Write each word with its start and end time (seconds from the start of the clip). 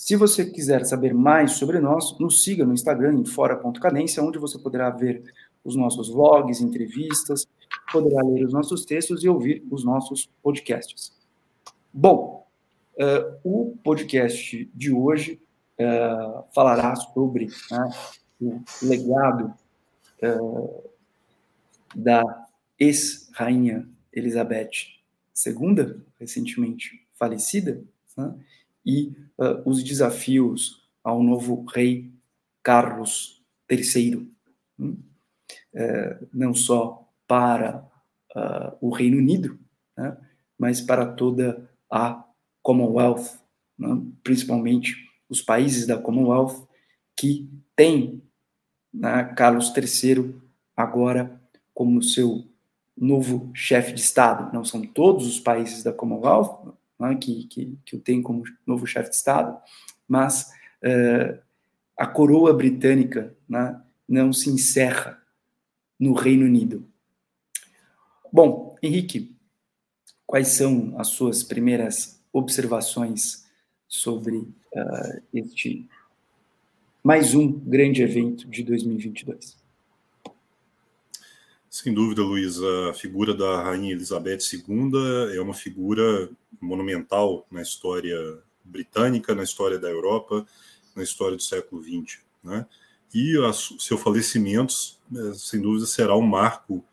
Se 0.00 0.16
você 0.16 0.46
quiser 0.46 0.86
saber 0.86 1.12
mais 1.12 1.52
sobre 1.52 1.78
nós, 1.78 2.18
nos 2.18 2.42
siga 2.42 2.64
no 2.64 2.72
Instagram 2.72 3.18
em 3.18 3.24
fora.cadência, 3.26 4.22
onde 4.22 4.38
você 4.38 4.58
poderá 4.58 4.88
ver 4.88 5.22
os 5.62 5.76
nossos 5.76 6.08
vlogs, 6.08 6.62
entrevistas, 6.62 7.46
poderá 7.92 8.22
ler 8.22 8.46
os 8.46 8.52
nossos 8.54 8.86
textos 8.86 9.22
e 9.22 9.28
ouvir 9.28 9.62
os 9.70 9.84
nossos 9.84 10.24
podcasts. 10.42 11.12
Bom, 11.92 12.46
uh, 12.94 13.38
o 13.44 13.76
podcast 13.84 14.70
de 14.74 14.90
hoje 14.90 15.38
uh, 15.78 16.44
falará 16.54 16.96
sobre 16.96 17.48
né, 17.70 17.90
o 18.40 18.62
legado 18.80 19.52
uh, 20.22 20.90
da 21.94 22.46
ex-rainha 22.78 23.86
Elizabeth 24.14 24.70
II, 25.46 26.00
recentemente 26.18 27.06
falecida, 27.18 27.84
né, 28.16 28.34
e 28.84 29.12
uh, 29.38 29.68
os 29.68 29.82
desafios 29.82 30.88
ao 31.02 31.22
novo 31.22 31.64
rei 31.64 32.12
Carlos 32.62 33.42
III, 33.70 34.30
uh, 34.78 34.98
não 36.32 36.54
só 36.54 37.08
para 37.26 37.88
uh, 38.34 38.76
o 38.80 38.90
Reino 38.90 39.18
Unido, 39.18 39.58
né, 39.96 40.16
mas 40.58 40.80
para 40.80 41.06
toda 41.06 41.70
a 41.90 42.24
Commonwealth, 42.62 43.38
né, 43.78 43.88
principalmente 44.22 44.96
os 45.28 45.40
países 45.40 45.86
da 45.86 45.98
Commonwealth 45.98 46.66
que 47.16 47.48
têm 47.76 48.22
né, 48.92 49.24
Carlos 49.36 49.72
III 49.74 50.34
agora 50.76 51.40
como 51.72 52.02
seu 52.02 52.44
novo 52.96 53.50
chefe 53.54 53.92
de 53.92 54.00
Estado. 54.00 54.52
Não 54.52 54.64
são 54.64 54.82
todos 54.82 55.26
os 55.26 55.38
países 55.40 55.82
da 55.82 55.92
Commonwealth, 55.92 56.74
né, 57.00 57.16
que, 57.16 57.46
que, 57.46 57.78
que 57.84 57.96
o 57.96 58.00
tem 58.00 58.20
como 58.20 58.44
novo 58.66 58.86
chefe 58.86 59.10
de 59.10 59.16
Estado, 59.16 59.58
mas 60.06 60.52
uh, 60.84 61.40
a 61.96 62.06
coroa 62.06 62.52
britânica 62.52 63.34
né, 63.48 63.80
não 64.06 64.32
se 64.32 64.50
encerra 64.50 65.20
no 65.98 66.12
Reino 66.12 66.44
Unido. 66.44 66.86
Bom, 68.32 68.76
Henrique, 68.82 69.34
quais 70.26 70.48
são 70.48 70.94
as 70.98 71.08
suas 71.08 71.42
primeiras 71.42 72.22
observações 72.32 73.46
sobre 73.88 74.36
uh, 74.36 75.22
este 75.32 75.88
mais 77.02 77.34
um 77.34 77.50
grande 77.50 78.02
evento 78.02 78.46
de 78.48 78.62
2022? 78.62 79.59
Sem 81.70 81.94
dúvida, 81.94 82.20
Luiz, 82.20 82.60
a 82.60 82.92
figura 82.92 83.32
da 83.32 83.62
Rainha 83.62 83.92
Elizabeth 83.92 84.38
II 84.52 84.90
é 85.32 85.40
uma 85.40 85.54
figura 85.54 86.28
monumental 86.60 87.46
na 87.48 87.62
história 87.62 88.18
britânica, 88.64 89.36
na 89.36 89.44
história 89.44 89.78
da 89.78 89.88
Europa, 89.88 90.44
na 90.96 91.04
história 91.04 91.36
do 91.36 91.42
século 91.44 91.80
XX. 91.80 92.18
Né? 92.42 92.66
E 93.14 93.38
o 93.38 93.52
seu 93.52 93.96
falecimento, 93.96 94.74
é, 95.14 95.32
sem 95.34 95.60
dúvida, 95.60 95.86
será 95.86 96.16
um 96.16 96.26
marco 96.26 96.84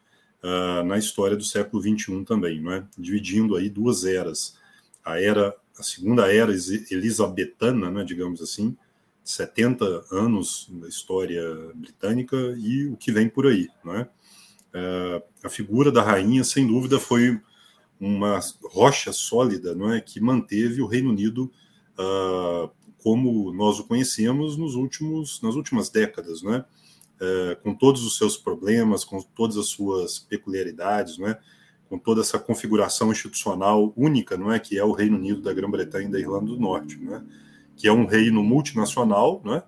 uh, 0.43 0.83
na 0.85 0.99
história 0.99 1.35
do 1.35 1.43
século 1.43 1.81
XXI 1.81 2.23
também, 2.23 2.61
né? 2.61 2.87
dividindo 2.95 3.55
aí 3.55 3.71
duas 3.71 4.05
eras. 4.05 4.57
A 5.03 5.19
era, 5.19 5.55
a 5.75 5.81
segunda 5.81 6.31
era 6.31 6.51
elisabetana, 6.91 7.89
né, 7.89 8.03
digamos 8.03 8.43
assim, 8.43 8.77
70 9.23 10.05
anos 10.11 10.67
da 10.69 10.87
história 10.87 11.43
britânica 11.73 12.37
e 12.59 12.85
o 12.85 12.95
que 12.95 13.11
vem 13.11 13.27
por 13.27 13.47
aí. 13.47 13.69
Né? 13.83 14.07
Uh, 14.77 15.23
a 15.43 15.49
figura 15.49 15.91
da 15.91 16.03
rainha, 16.03 16.43
sem 16.43 16.67
dúvida, 16.67 16.99
foi 16.99 17.39
uma 17.99 18.39
rocha 18.63 19.11
sólida 19.11 19.73
não 19.73 19.91
é, 19.91 19.99
que 19.99 20.19
manteve 20.21 20.83
o 20.83 20.85
Reino 20.85 21.09
Unido 21.09 21.51
uh, 21.97 22.69
como 22.99 23.51
nós 23.53 23.79
o 23.79 23.85
conhecemos 23.85 24.55
nos 24.55 24.75
últimos, 24.75 25.41
nas 25.41 25.55
últimas 25.55 25.89
décadas, 25.89 26.43
não 26.43 26.53
é? 26.53 26.59
Uh, 26.59 27.61
com 27.63 27.73
todos 27.73 28.05
os 28.05 28.17
seus 28.17 28.37
problemas, 28.37 29.03
com 29.03 29.19
todas 29.21 29.57
as 29.57 29.67
suas 29.67 30.19
peculiaridades, 30.19 31.17
não 31.17 31.27
é? 31.27 31.39
com 31.89 31.97
toda 31.97 32.21
essa 32.21 32.37
configuração 32.37 33.11
institucional 33.11 33.93
única, 33.95 34.37
não 34.37 34.51
é, 34.51 34.59
que 34.59 34.77
é 34.77 34.83
o 34.83 34.91
Reino 34.91 35.17
Unido 35.17 35.41
da 35.41 35.53
Grã-Bretanha 35.53 36.07
e 36.07 36.11
da 36.11 36.19
Irlanda 36.19 36.47
do 36.47 36.59
Norte, 36.59 36.97
não 36.97 37.15
é? 37.15 37.23
que 37.75 37.87
é 37.87 37.91
um 37.91 38.05
reino 38.05 38.43
multinacional, 38.43 39.41
não 39.43 39.55
é? 39.55 39.63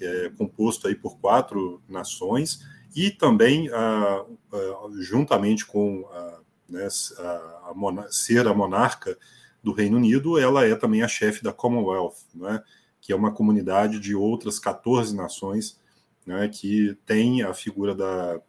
é 0.00 0.30
composto 0.36 0.86
aí 0.86 0.94
por 0.94 1.18
quatro 1.18 1.82
nações 1.88 2.60
e 2.94 3.10
também, 3.10 3.68
ah, 3.72 4.24
ah, 4.52 4.88
juntamente 5.00 5.66
com 5.66 6.06
a, 6.12 6.40
né, 6.68 6.86
a, 6.86 8.06
ser 8.10 8.46
a 8.46 8.54
monarca 8.54 9.18
do 9.62 9.72
Reino 9.72 9.96
Unido, 9.96 10.38
ela 10.38 10.64
é 10.66 10.74
também 10.74 11.02
a 11.02 11.08
chefe 11.08 11.42
da 11.42 11.52
Commonwealth, 11.52 12.16
né, 12.34 12.62
que 13.00 13.12
é 13.12 13.16
uma 13.16 13.32
comunidade 13.32 13.98
de 13.98 14.14
outras 14.14 14.58
14 14.58 15.14
nações 15.16 15.80
né, 16.26 16.48
que 16.48 16.96
tem 17.04 17.42
a 17.42 17.52
figura 17.52 17.94
da, 17.94 18.40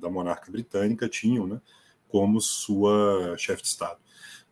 da 0.00 0.10
monarca 0.10 0.50
britânica, 0.50 1.08
tinham, 1.08 1.46
né, 1.46 1.60
como 2.08 2.40
sua 2.40 3.34
chefe 3.38 3.62
de 3.62 3.68
Estado. 3.68 3.98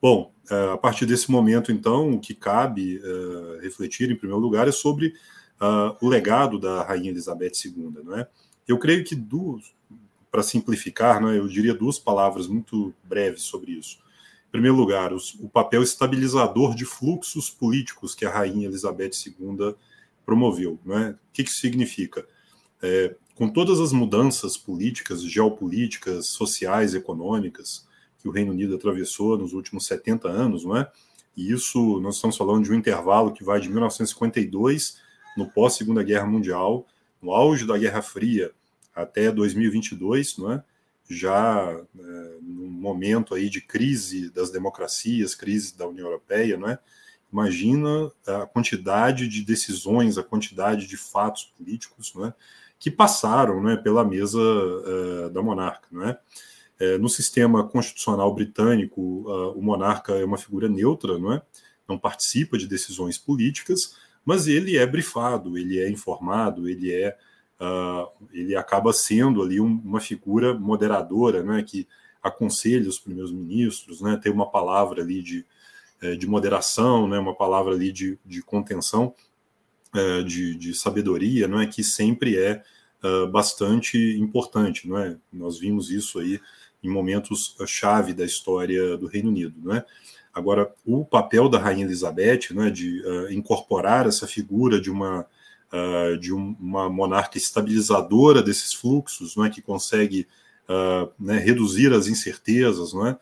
Bom, 0.00 0.34
a 0.74 0.76
partir 0.76 1.06
desse 1.06 1.30
momento, 1.30 1.70
então, 1.70 2.10
o 2.10 2.18
que 2.18 2.34
cabe 2.34 2.98
uh, 2.98 3.60
refletir, 3.60 4.10
em 4.10 4.16
primeiro 4.16 4.42
lugar, 4.42 4.66
é 4.66 4.72
sobre 4.72 5.14
uh, 5.60 5.96
o 6.04 6.08
legado 6.08 6.58
da 6.58 6.82
Rainha 6.82 7.10
Elizabeth 7.10 7.52
II. 7.64 8.02
Não 8.02 8.18
é? 8.18 8.28
Eu 8.72 8.78
creio 8.78 9.04
que, 9.04 9.14
para 10.30 10.42
simplificar, 10.42 11.22
né, 11.22 11.36
eu 11.36 11.46
diria 11.46 11.74
duas 11.74 11.98
palavras 11.98 12.48
muito 12.48 12.94
breves 13.04 13.42
sobre 13.42 13.72
isso. 13.72 13.98
Em 14.48 14.50
primeiro 14.50 14.74
lugar, 14.74 15.12
os, 15.12 15.34
o 15.34 15.46
papel 15.46 15.82
estabilizador 15.82 16.74
de 16.74 16.86
fluxos 16.86 17.50
políticos 17.50 18.14
que 18.14 18.24
a 18.24 18.30
rainha 18.30 18.66
Elizabeth 18.66 19.10
II 19.26 19.74
promoveu. 20.24 20.78
Né? 20.86 21.10
O 21.10 21.32
que, 21.34 21.44
que 21.44 21.50
isso 21.50 21.60
significa? 21.60 22.26
É, 22.82 23.14
com 23.34 23.46
todas 23.46 23.78
as 23.78 23.92
mudanças 23.92 24.56
políticas, 24.56 25.22
geopolíticas, 25.22 26.28
sociais, 26.28 26.94
econômicas 26.94 27.86
que 28.18 28.26
o 28.26 28.30
Reino 28.30 28.52
Unido 28.52 28.76
atravessou 28.76 29.36
nos 29.36 29.52
últimos 29.52 29.84
70 29.84 30.28
anos, 30.28 30.64
não 30.64 30.78
é? 30.78 30.90
E 31.36 31.52
isso 31.52 32.00
nós 32.00 32.14
estamos 32.14 32.38
falando 32.38 32.64
de 32.64 32.72
um 32.72 32.74
intervalo 32.74 33.32
que 33.32 33.44
vai 33.44 33.60
de 33.60 33.68
1952, 33.68 34.96
no 35.36 35.50
pós-Segunda 35.50 36.02
Guerra 36.02 36.26
Mundial, 36.26 36.86
no 37.20 37.32
auge 37.32 37.66
da 37.66 37.76
Guerra 37.76 38.00
Fria 38.00 38.50
até 38.94 39.30
2022, 39.30 40.38
não 40.38 40.52
é? 40.52 40.64
já 41.12 41.76
é, 41.98 42.36
num 42.40 42.70
momento 42.70 43.34
aí 43.34 43.48
de 43.48 43.60
crise 43.60 44.30
das 44.30 44.50
democracias, 44.50 45.34
crise 45.34 45.76
da 45.76 45.86
União 45.86 46.06
Europeia, 46.06 46.56
não 46.56 46.68
é? 46.68 46.78
Imagina 47.32 48.10
a 48.26 48.46
quantidade 48.46 49.26
de 49.26 49.42
decisões, 49.42 50.18
a 50.18 50.22
quantidade 50.22 50.86
de 50.86 50.96
fatos 50.96 51.44
políticos, 51.56 52.12
não 52.14 52.26
é? 52.26 52.34
Que 52.78 52.90
passaram, 52.90 53.62
não 53.62 53.70
é, 53.70 53.76
pela 53.76 54.04
mesa 54.04 54.38
uh, 54.38 55.30
da 55.30 55.42
monarca, 55.42 55.86
não 55.90 56.08
é? 56.08 56.18
é? 56.78 56.98
no 56.98 57.08
sistema 57.08 57.66
constitucional 57.66 58.34
britânico, 58.34 59.00
uh, 59.00 59.56
o 59.56 59.62
monarca 59.62 60.12
é 60.14 60.24
uma 60.24 60.36
figura 60.36 60.68
neutra, 60.68 61.18
não 61.18 61.32
é? 61.32 61.42
Não 61.88 61.98
participa 61.98 62.58
de 62.58 62.66
decisões 62.66 63.16
políticas, 63.16 63.96
mas 64.24 64.46
ele 64.46 64.76
é 64.76 64.86
brifado, 64.86 65.56
ele 65.56 65.78
é 65.78 65.90
informado, 65.90 66.68
ele 66.68 66.92
é 66.92 67.16
uh, 67.62 68.08
ele 68.32 68.56
acaba 68.56 68.92
sendo 68.92 69.40
ali 69.40 69.60
um, 69.60 69.80
uma 69.84 70.00
figura 70.00 70.52
moderadora, 70.52 71.42
né, 71.42 71.62
que 71.62 71.86
aconselha 72.20 72.88
os 72.88 72.98
primeiros 72.98 73.32
ministros, 73.32 74.00
né, 74.00 74.18
tem 74.20 74.32
uma 74.32 74.50
palavra 74.50 75.02
ali 75.02 75.22
de, 75.22 75.44
eh, 76.00 76.14
de 76.14 76.26
moderação, 76.26 77.08
né, 77.08 77.18
uma 77.18 77.34
palavra 77.34 77.74
ali 77.74 77.90
de, 77.90 78.18
de 78.24 78.42
contenção, 78.42 79.14
uh, 79.94 80.22
de, 80.24 80.54
de, 80.56 80.74
sabedoria, 80.74 81.48
não 81.48 81.60
é 81.60 81.66
que 81.66 81.82
sempre 81.82 82.38
é 82.38 82.62
uh, 83.02 83.26
bastante 83.28 83.98
importante, 84.18 84.88
não 84.88 84.98
é? 84.98 85.16
Nós 85.32 85.58
vimos 85.58 85.90
isso 85.90 86.20
aí 86.20 86.40
em 86.82 86.88
momentos 86.88 87.56
chave 87.66 88.12
da 88.12 88.24
história 88.24 88.96
do 88.96 89.06
Reino 89.06 89.28
Unido, 89.28 89.54
não 89.60 89.74
é? 89.74 89.84
Agora, 90.32 90.72
o 90.86 91.04
papel 91.04 91.48
da 91.48 91.58
Rainha 91.58 91.84
Elizabeth, 91.84 92.52
né, 92.52 92.70
de 92.70 93.02
uh, 93.04 93.30
incorporar 93.32 94.06
essa 94.06 94.26
figura 94.26 94.80
de 94.80 94.90
uma, 94.90 95.26
uh, 95.72 96.16
de 96.18 96.32
um, 96.32 96.56
uma 96.60 96.88
monarca 96.88 97.38
estabilizadora 97.38 98.42
desses 98.42 98.72
fluxos, 98.72 99.34
não 99.34 99.44
é, 99.44 99.50
que 99.50 99.62
consegue 99.62 100.26
uh, 100.68 101.10
né, 101.18 101.38
reduzir 101.38 101.92
as 101.92 102.06
incertezas, 102.06 102.92
não 102.92 103.06
é? 103.06 103.18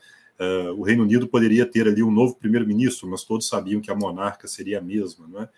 o 0.74 0.82
Reino 0.82 1.02
Unido 1.02 1.28
poderia 1.28 1.66
ter 1.66 1.86
ali 1.86 2.02
um 2.02 2.10
novo 2.10 2.34
primeiro-ministro, 2.34 3.06
mas 3.06 3.24
todos 3.24 3.46
sabiam 3.46 3.78
que 3.78 3.90
a 3.90 3.94
monarca 3.94 4.48
seria 4.48 4.78
a 4.78 4.80
mesma, 4.80 5.28
não 5.28 5.42
é? 5.42 5.48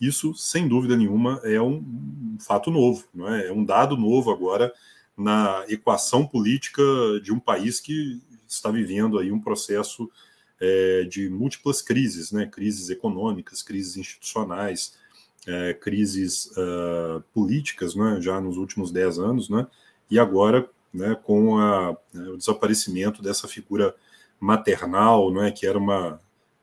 isso, 0.00 0.34
sem 0.34 0.66
dúvida 0.66 0.96
nenhuma, 0.96 1.40
é 1.44 1.62
um, 1.62 2.36
fato 2.40 2.68
novo, 2.68 3.04
não 3.14 3.32
é? 3.32 3.46
é 3.46 3.52
um 3.52 3.64
dado 3.64 3.96
novo 3.96 4.32
agora 4.32 4.72
na 5.16 5.64
equação 5.68 6.26
política 6.26 6.82
de 7.22 7.32
um 7.32 7.38
país 7.38 7.78
que 7.78 8.20
está 8.48 8.68
vivendo 8.68 9.16
aí 9.16 9.30
um 9.30 9.40
processo 9.40 10.10
é, 10.60 11.04
de 11.04 11.30
múltiplas 11.30 11.80
crises, 11.80 12.32
né? 12.32 12.46
crises 12.46 12.90
econômicas, 12.90 13.62
crises 13.62 13.96
institucionais, 13.96 14.94
é, 15.46 15.74
crises 15.74 16.46
uh, 16.56 17.22
políticas, 17.34 17.94
né? 17.94 18.18
já 18.20 18.40
nos 18.40 18.56
últimos 18.56 18.90
dez 18.90 19.18
anos, 19.18 19.48
né? 19.48 19.66
e 20.10 20.18
agora 20.18 20.68
né, 20.92 21.16
com 21.22 21.58
a, 21.58 21.96
né, 22.12 22.28
o 22.28 22.36
desaparecimento 22.36 23.22
dessa 23.22 23.48
figura 23.48 23.94
maternal, 24.38 25.32
né, 25.32 25.50
que 25.50 25.66
era 25.66 25.78
uma, 25.78 26.20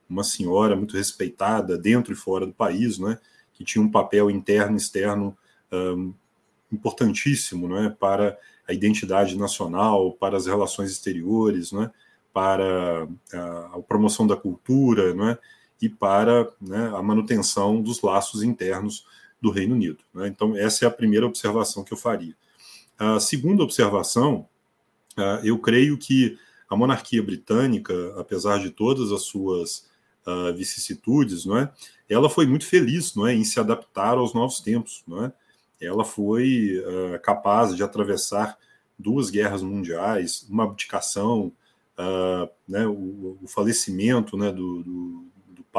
uma 0.09 0.23
senhora 0.23 0.75
muito 0.75 0.95
respeitada 0.95 1.77
dentro 1.77 2.13
e 2.13 2.15
fora 2.15 2.45
do 2.45 2.53
país, 2.53 2.99
né, 2.99 3.17
que 3.53 3.63
tinha 3.63 3.83
um 3.83 3.89
papel 3.89 4.29
interno 4.29 4.75
e 4.75 4.77
externo 4.77 5.35
um, 5.71 6.13
importantíssimo 6.71 7.67
né, 7.67 7.95
para 7.99 8.37
a 8.67 8.73
identidade 8.73 9.35
nacional, 9.37 10.13
para 10.13 10.37
as 10.37 10.45
relações 10.45 10.91
exteriores, 10.91 11.71
né, 11.71 11.89
para 12.31 13.07
a, 13.33 13.77
a 13.77 13.81
promoção 13.81 14.27
da 14.27 14.35
cultura 14.35 15.13
né, 15.15 15.37
e 15.81 15.87
para 15.87 16.49
né, 16.59 16.91
a 16.95 17.01
manutenção 17.01 17.81
dos 17.81 18.01
laços 18.01 18.43
internos 18.43 19.05
do 19.41 19.49
Reino 19.49 19.75
Unido. 19.75 19.99
Né. 20.13 20.27
Então, 20.27 20.55
essa 20.55 20.85
é 20.85 20.87
a 20.87 20.91
primeira 20.91 21.25
observação 21.25 21.83
que 21.83 21.93
eu 21.93 21.97
faria. 21.97 22.35
A 22.97 23.19
segunda 23.19 23.63
observação, 23.63 24.47
uh, 25.17 25.39
eu 25.43 25.57
creio 25.57 25.97
que 25.97 26.37
a 26.69 26.75
monarquia 26.75 27.23
britânica, 27.23 27.93
apesar 28.19 28.59
de 28.59 28.69
todas 28.69 29.11
as 29.11 29.23
suas 29.23 29.87
uh, 30.27 30.53
vicissitudes, 30.53 31.45
não 31.45 31.57
é? 31.57 31.71
ela 32.09 32.29
foi 32.29 32.45
muito 32.45 32.65
feliz 32.65 33.15
não 33.15 33.25
é? 33.25 33.33
em 33.33 33.43
se 33.45 33.59
adaptar 33.59 34.17
aos 34.17 34.33
novos 34.33 34.59
tempos. 34.59 35.01
Não 35.07 35.25
é? 35.25 35.33
Ela 35.79 36.03
foi 36.03 36.77
uh, 36.79 37.19
capaz 37.21 37.73
de 37.73 37.81
atravessar 37.81 38.57
duas 38.97 39.29
guerras 39.29 39.63
mundiais, 39.63 40.45
uma 40.49 40.65
abdicação, 40.65 41.53
né, 42.67 42.87
o, 42.87 43.37
o, 43.41 43.47
falecimento 43.47 44.37
né, 44.37 44.51
do, 44.53 44.83
do, 44.83 45.25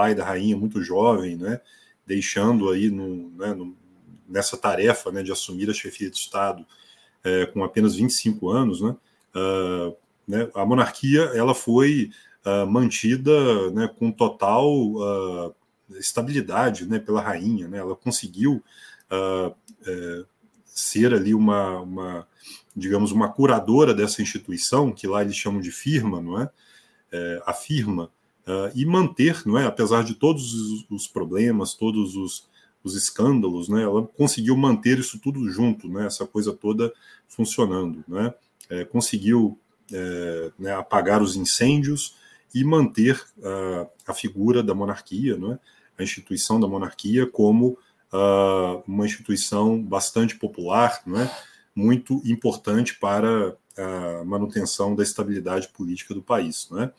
pai 0.01 0.15
da 0.15 0.25
rainha 0.25 0.57
muito 0.57 0.83
jovem, 0.83 1.37
né, 1.37 1.61
deixando 2.07 2.71
aí 2.71 2.89
no, 2.89 3.29
né, 3.37 3.53
no, 3.53 3.77
nessa 4.27 4.57
tarefa 4.57 5.13
né, 5.13 5.23
de 5.23 5.31
assumir 5.31 5.69
a 5.69 5.75
chefia 5.75 6.09
de 6.09 6.17
Estado 6.17 6.65
é, 7.23 7.45
com 7.45 7.63
apenas 7.63 7.97
25 7.97 8.49
anos, 8.49 8.81
né, 8.81 8.97
uh, 9.37 9.95
né, 10.27 10.49
a 10.55 10.65
monarquia 10.65 11.21
ela 11.35 11.55
foi 11.55 12.11
uh, 12.47 12.67
mantida 12.67 13.71
né, 13.73 13.89
com 13.89 14.11
total 14.11 14.67
uh, 14.73 15.55
estabilidade 15.91 16.89
né, 16.89 16.99
pela 16.99 17.21
rainha. 17.21 17.69
Né, 17.69 17.77
ela 17.77 17.95
conseguiu 17.95 18.65
é, 19.11 20.25
ser 20.65 21.13
ali 21.13 21.35
uma, 21.35 21.81
uma, 21.81 22.29
digamos, 22.75 23.13
uma 23.13 23.29
curadora 23.29 23.93
dessa 23.93 24.23
instituição, 24.23 24.93
que 24.93 25.07
lá 25.07 25.21
eles 25.21 25.37
chamam 25.37 25.61
de 25.61 25.71
firma, 25.71 26.23
não 26.23 26.41
é? 26.41 26.49
é 27.13 27.43
a 27.45 27.53
firma, 27.53 28.09
e 28.75 28.85
manter, 28.87 29.43
não 29.47 29.59
é? 29.59 29.67
apesar 29.67 30.05
de 30.05 30.15
todos 30.15 30.55
os, 30.55 30.87
os 30.91 31.07
problemas, 31.07 31.75
todos 31.75 32.17
os, 32.17 32.49
os 32.83 32.97
escândalos, 32.97 33.69
né? 33.69 33.83
ela 33.83 34.07
conseguiu 34.07 34.57
manter 34.57 34.99
isso 34.99 35.19
tudo 35.19 35.49
junto, 35.51 35.89
né? 35.89 36.07
essa 36.07 36.27
coisa 36.27 36.53
toda 36.53 36.93
funcionando. 37.29 38.05
Né? 38.09 38.33
É, 38.69 38.85
conseguiu 38.85 39.59
é, 39.93 40.53
né, 40.59 40.73
apagar 40.75 41.21
os 41.23 41.37
incêndios 41.37 42.15
e 42.55 42.65
manter 42.65 43.21
uh, 43.39 43.89
a 44.07 44.15
figura 44.15 44.63
da 44.63 44.75
monarquia, 44.75 45.37
né, 45.37 45.59
a 45.99 46.03
instituição 46.03 46.59
da 46.59 46.67
monarquia, 46.67 47.27
como 47.27 47.79
uh, 48.13 48.83
uma 48.87 49.07
instituição 49.07 49.81
bastante 49.83 50.37
popular, 50.37 51.01
né, 51.07 51.31
muito 51.75 52.21
importante 52.25 52.99
para 52.99 53.57
a 53.77 54.25
manutenção 54.25 54.95
da 54.95 55.03
estabilidade 55.03 55.69
política 55.69 56.13
do 56.13 56.21
país. 56.21 56.69
Né. 56.71 56.91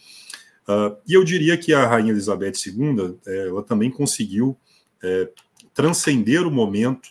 Uh, 0.67 0.95
e 1.07 1.13
eu 1.13 1.23
diria 1.23 1.57
que 1.57 1.73
a 1.73 1.87
Rainha 1.87 2.11
Elizabeth 2.11 2.53
II 2.65 3.19
ela 3.25 3.63
também 3.63 3.89
conseguiu 3.89 4.57
é, 5.03 5.29
transcender 5.73 6.45
o 6.45 6.51
momento 6.51 7.09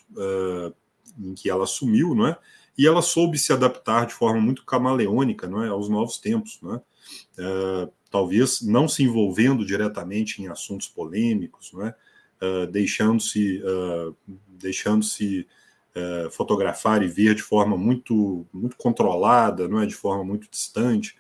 em 1.19 1.35
que 1.35 1.50
ela 1.50 1.64
assumiu, 1.64 2.14
não 2.14 2.29
é? 2.29 2.38
e 2.81 2.87
ela 2.87 3.02
soube 3.02 3.38
se 3.38 3.52
adaptar 3.52 4.06
de 4.06 4.14
forma 4.14 4.41
muito 4.41 4.64
camaleônica 4.64 5.47
não 5.47 5.62
é, 5.62 5.69
aos 5.69 5.91
novos 5.91 6.17
tempos. 6.17 6.58
Não 6.62 6.76
é? 6.76 6.79
Uh, 7.38 7.93
talvez 8.11 8.62
não 8.62 8.88
se 8.88 9.02
envolvendo 9.02 9.67
diretamente 9.67 10.41
em 10.41 10.49
assuntos 10.49 10.88
polêmicos, 10.88 11.73
não 11.75 11.87
é? 11.87 11.94
Uh, 12.41 12.67
deixando-se 12.69 13.62
uh, 13.62 14.17
deixando-se 14.49 15.46
fotografar 16.31 17.03
e 17.03 17.08
ver 17.08 17.35
de 17.35 17.43
forma 17.43 17.76
muito 17.76 18.46
muito 18.53 18.76
controlada, 18.76 19.69
não 19.69 19.82
é, 19.82 19.87
de 19.87 19.94
forma 19.94 20.25
muito 20.25 20.49
distante 20.49 21.17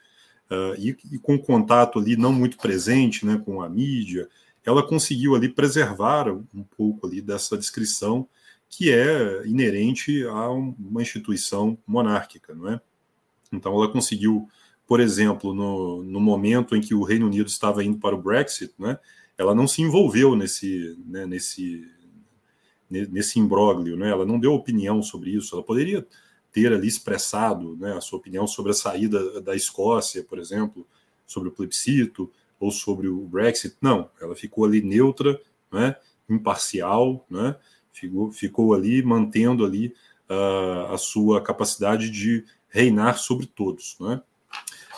e, 0.78 0.96
e, 1.12 1.18
com 1.18 1.38
contato 1.38 1.98
ali 1.98 2.16
não 2.16 2.32
muito 2.32 2.56
presente, 2.58 3.24
né, 3.24 3.40
com 3.44 3.62
a 3.62 3.68
mídia, 3.68 4.28
ela 4.64 4.86
conseguiu 4.86 5.34
ali 5.34 5.48
preservar 5.48 6.28
um 6.28 6.64
pouco 6.76 7.06
ali 7.06 7.20
dessa 7.20 7.56
descrição 7.56 8.28
que 8.68 8.90
é 8.90 9.46
inerente 9.46 10.24
a 10.26 10.48
uma 10.50 11.02
instituição 11.02 11.76
monárquica, 11.86 12.54
não 12.54 12.70
é? 12.70 12.80
Então 13.52 13.74
ela 13.74 13.90
conseguiu, 13.90 14.48
por 14.86 15.00
exemplo, 15.00 15.52
no, 15.52 16.04
no 16.04 16.20
momento 16.20 16.76
em 16.76 16.80
que 16.80 16.94
o 16.94 17.02
Reino 17.02 17.26
Unido 17.26 17.48
estava 17.48 17.82
indo 17.82 17.98
para 17.98 18.14
o 18.14 18.22
Brexit, 18.22 18.72
né, 18.78 18.98
ela 19.36 19.54
não 19.54 19.66
se 19.66 19.82
envolveu 19.82 20.36
nesse, 20.36 20.96
né, 21.04 21.26
nesse, 21.26 21.84
nesse 22.88 23.40
imbróglio, 23.40 23.96
né, 23.96 24.10
ela 24.10 24.24
não 24.24 24.38
deu 24.38 24.52
opinião 24.52 25.02
sobre 25.02 25.30
isso, 25.30 25.54
ela 25.54 25.64
poderia 25.64 26.06
ter 26.52 26.72
ali 26.72 26.88
expressado 26.88 27.76
né, 27.76 27.96
a 27.96 28.00
sua 28.00 28.18
opinião 28.18 28.46
sobre 28.46 28.72
a 28.72 28.74
saída 28.74 29.40
da 29.40 29.54
Escócia, 29.54 30.24
por 30.24 30.38
exemplo, 30.38 30.86
sobre 31.26 31.48
o 31.48 31.52
plebiscito 31.52 32.30
ou 32.58 32.70
sobre 32.70 33.08
o 33.08 33.20
Brexit, 33.20 33.76
não, 33.80 34.10
ela 34.20 34.34
ficou 34.34 34.64
ali 34.64 34.82
neutra, 34.82 35.40
né, 35.72 35.96
imparcial, 36.28 37.24
né, 37.30 37.56
ficou, 37.92 38.32
ficou 38.32 38.74
ali 38.74 39.02
mantendo 39.02 39.64
ali 39.64 39.94
uh, 40.28 40.92
a 40.92 40.98
sua 40.98 41.40
capacidade 41.40 42.10
de 42.10 42.44
reinar 42.68 43.18
sobre 43.18 43.46
todos. 43.46 43.96
Né? 44.00 44.20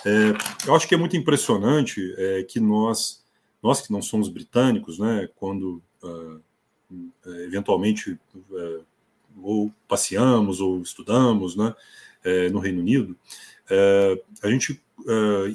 É, 0.04 0.68
eu 0.68 0.74
acho 0.74 0.88
que 0.88 0.94
é 0.94 0.98
muito 0.98 1.16
impressionante 1.16 2.14
é, 2.18 2.42
que 2.42 2.58
nós, 2.58 3.24
nós 3.62 3.80
que 3.80 3.92
não 3.92 4.02
somos 4.02 4.28
britânicos, 4.28 4.98
né, 4.98 5.28
quando 5.36 5.82
uh, 6.02 6.40
eventualmente 7.44 8.18
uh, 8.34 8.84
ou 9.40 9.72
passeamos 9.88 10.60
ou 10.60 10.80
estudamos 10.80 11.56
né, 11.56 11.74
é, 12.24 12.48
no 12.50 12.58
Reino 12.58 12.80
Unido, 12.80 13.16
é, 13.70 14.22
a 14.42 14.50
gente 14.50 14.80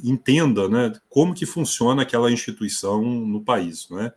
entenda 0.04 0.68
né, 0.68 0.92
como 1.10 1.34
que 1.34 1.46
funciona 1.46 2.02
aquela 2.02 2.30
instituição 2.30 3.02
no 3.02 3.42
país. 3.42 3.88
Né? 3.90 4.12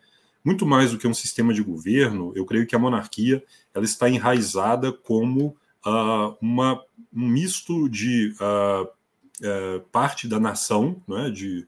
muito 0.45 0.67
mais 0.67 0.91
do 0.91 0.99
que 0.99 1.07
um 1.07 1.15
sistema 1.15 1.53
de 1.53 1.63
governo, 1.63 2.33
eu 2.35 2.45
creio 2.45 2.67
que 2.67 2.75
a 2.75 2.79
monarquia 2.79 3.43
ela 3.75 3.85
está 3.85 4.09
enraizada 4.09 4.93
como 4.93 5.57
uh, 5.87 6.37
uma, 6.41 6.83
um 7.13 7.29
misto 7.29 7.89
de 7.89 8.35
uh, 8.41 8.85
uh, 8.85 9.81
parte 9.93 10.27
da 10.27 10.41
nação, 10.41 11.03
né, 11.07 11.31
de 11.31 11.67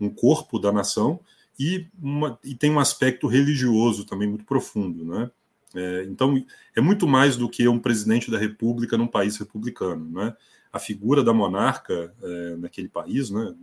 um 0.00 0.08
corpo 0.08 0.58
da 0.58 0.72
nação, 0.72 1.20
e, 1.58 1.86
uma, 2.00 2.38
e 2.42 2.54
tem 2.54 2.70
um 2.70 2.80
aspecto 2.80 3.26
religioso 3.26 4.04
também 4.04 4.28
muito 4.28 4.44
profundo. 4.44 5.04
Né? 5.04 5.30
É, 5.74 6.04
então, 6.04 6.44
é 6.76 6.80
muito 6.80 7.06
mais 7.06 7.36
do 7.36 7.48
que 7.48 7.66
um 7.66 7.78
presidente 7.78 8.30
da 8.30 8.38
república 8.38 8.96
num 8.96 9.06
país 9.06 9.36
republicano. 9.36 10.10
Né? 10.10 10.36
A 10.72 10.78
figura 10.78 11.22
da 11.22 11.32
monarca 11.32 12.14
é, 12.22 12.56
naquele 12.56 12.88
país, 12.88 13.30
né, 13.30 13.54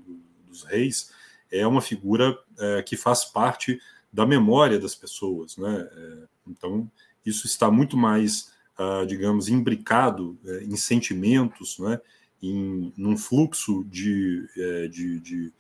dos 0.48 0.64
reis, 0.64 1.12
é 1.52 1.66
uma 1.66 1.82
figura 1.82 2.38
é, 2.60 2.82
que 2.82 2.96
faz 2.96 3.26
parte 3.26 3.80
da 4.12 4.26
memória 4.26 4.78
das 4.78 4.94
pessoas, 4.94 5.58
né? 5.58 5.88
É, 5.92 6.18
então 6.48 6.90
isso 7.26 7.46
está 7.46 7.72
muito 7.72 7.96
mais, 7.96 8.52
uh, 8.78 9.06
digamos, 9.06 9.48
imbricado 9.48 10.38
uh, 10.44 10.64
em 10.64 10.76
sentimentos, 10.76 11.80
né? 11.80 12.00
Em 12.42 12.92
num 12.98 13.16
fluxo 13.16 13.86
de, 13.86 14.48
uh, 14.58 14.90
de, 14.90 15.20
de, 15.20 15.54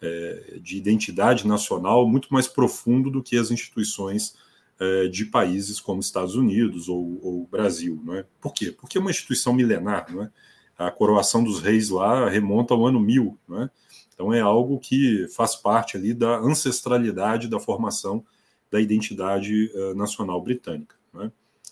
é, 0.00 0.58
de, 0.60 0.76
identidade 0.76 1.46
nacional 1.46 2.06
muito 2.06 2.28
mais 2.30 2.46
profundo 2.46 3.10
do 3.10 3.22
que 3.22 3.36
as 3.36 3.50
instituições 3.50 4.36
é, 4.78 5.08
de 5.08 5.24
países 5.24 5.80
como 5.80 6.00
Estados 6.00 6.34
Unidos 6.34 6.88
ou, 6.88 7.18
ou 7.22 7.46
Brasil, 7.46 8.00
não 8.04 8.14
é? 8.14 8.24
Por 8.40 8.52
quê? 8.52 8.70
Porque 8.70 8.98
é 8.98 9.00
uma 9.00 9.10
instituição 9.10 9.52
milenar, 9.52 10.12
não 10.12 10.22
é? 10.22 10.30
A 10.78 10.90
coroação 10.90 11.42
dos 11.42 11.60
reis 11.60 11.88
lá 11.88 12.28
remonta 12.28 12.74
ao 12.74 12.86
ano 12.86 13.00
mil, 13.00 13.38
não 13.48 13.62
é? 13.62 13.70
Então 14.16 14.32
é 14.32 14.40
algo 14.40 14.78
que 14.80 15.28
faz 15.28 15.54
parte 15.54 15.96
ali 15.96 16.14
da 16.14 16.38
ancestralidade 16.38 17.48
da 17.48 17.60
formação 17.60 18.24
da 18.70 18.80
identidade 18.80 19.70
uh, 19.74 19.94
nacional 19.94 20.42
britânica. 20.42 20.96
Né? 21.12 21.30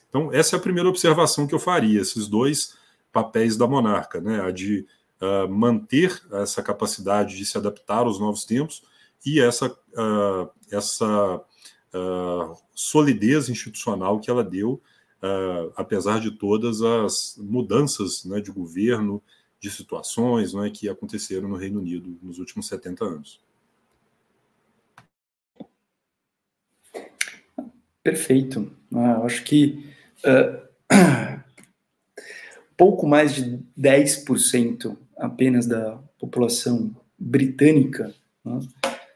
Então 0.09 0.33
essa 0.33 0.55
é 0.55 0.59
a 0.59 0.63
primeira 0.63 0.89
observação 0.89 1.47
que 1.47 1.55
eu 1.55 1.59
faria, 1.59 2.01
esses 2.01 2.29
dois 2.29 2.77
papéis 3.11 3.57
da 3.57 3.67
monarca, 3.67 4.21
né? 4.21 4.43
a 4.43 4.51
de 4.51 4.87
uh, 5.21 5.49
manter 5.49 6.23
essa 6.33 6.63
capacidade 6.63 7.37
de 7.37 7.47
se 7.47 7.57
adaptar 7.57 8.07
aos 8.07 8.21
novos 8.21 8.45
tempos 8.45 8.83
e 9.25 9.41
essa, 9.41 9.67
uh, 9.71 10.51
essa 10.71 11.43
uh, 11.95 12.57
solidez 12.75 13.49
institucional 13.49 14.21
que 14.21 14.29
ela 14.29 14.45
deu, 14.45 14.83
uh, 15.23 15.73
apesar 15.77 16.21
de 16.21 16.33
todas 16.33 16.83
as 16.83 17.37
mudanças 17.39 18.25
né, 18.25 18.41
de 18.41 18.51
governo, 18.51 19.23
de 19.61 19.71
situações 19.71 20.53
né, 20.53 20.71
que 20.71 20.89
aconteceram 20.89 21.49
no 21.49 21.57
Reino 21.57 21.81
Unido 21.81 22.19
nos 22.23 22.39
últimos 22.39 22.67
70 22.67 23.05
anos. 23.05 23.41
Perfeito. 28.03 28.71
Ah, 28.93 29.23
acho 29.25 29.43
que 29.45 29.91
uh, 30.27 30.63
pouco 32.77 33.07
mais 33.07 33.35
de 33.35 33.59
10% 33.79 34.95
apenas 35.17 35.67
da 35.67 35.97
população 36.19 36.95
britânica 37.19 38.15
né, 38.45 38.61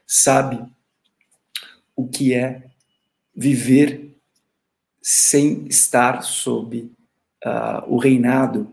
sabe 0.07 0.65
o 1.95 2.07
que 2.07 2.33
é 2.33 2.68
viver 3.39 4.17
sem 5.01 5.65
estar 5.67 6.21
sob 6.23 6.91
uh, 7.45 7.87
o 7.87 7.97
reinado 7.97 8.69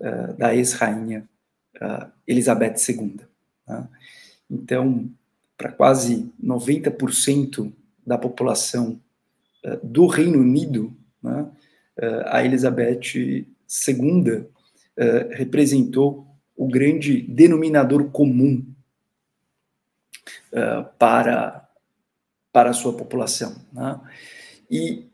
uh, 0.00 0.34
da 0.36 0.52
ex-rainha 0.52 1.28
uh, 1.76 2.10
Elizabeth 2.26 2.74
II. 2.88 3.20
Né? 3.68 3.88
Então, 4.50 5.08
para 5.56 5.70
quase 5.70 6.28
90% 6.42 7.72
da 8.04 8.18
população 8.18 9.00
do 9.82 10.06
Reino 10.06 10.40
Unido, 10.40 10.96
né, 11.22 11.46
a 12.24 12.42
Elizabeth 12.42 13.12
II 13.14 14.46
representou 15.32 16.26
o 16.56 16.66
grande 16.66 17.20
denominador 17.20 18.10
comum 18.10 18.64
para 20.98 21.69
para 22.52 22.70
a 22.70 22.74
sua 22.74 22.92
população. 22.92 23.54
Né? 23.72 24.00
E 24.70 25.06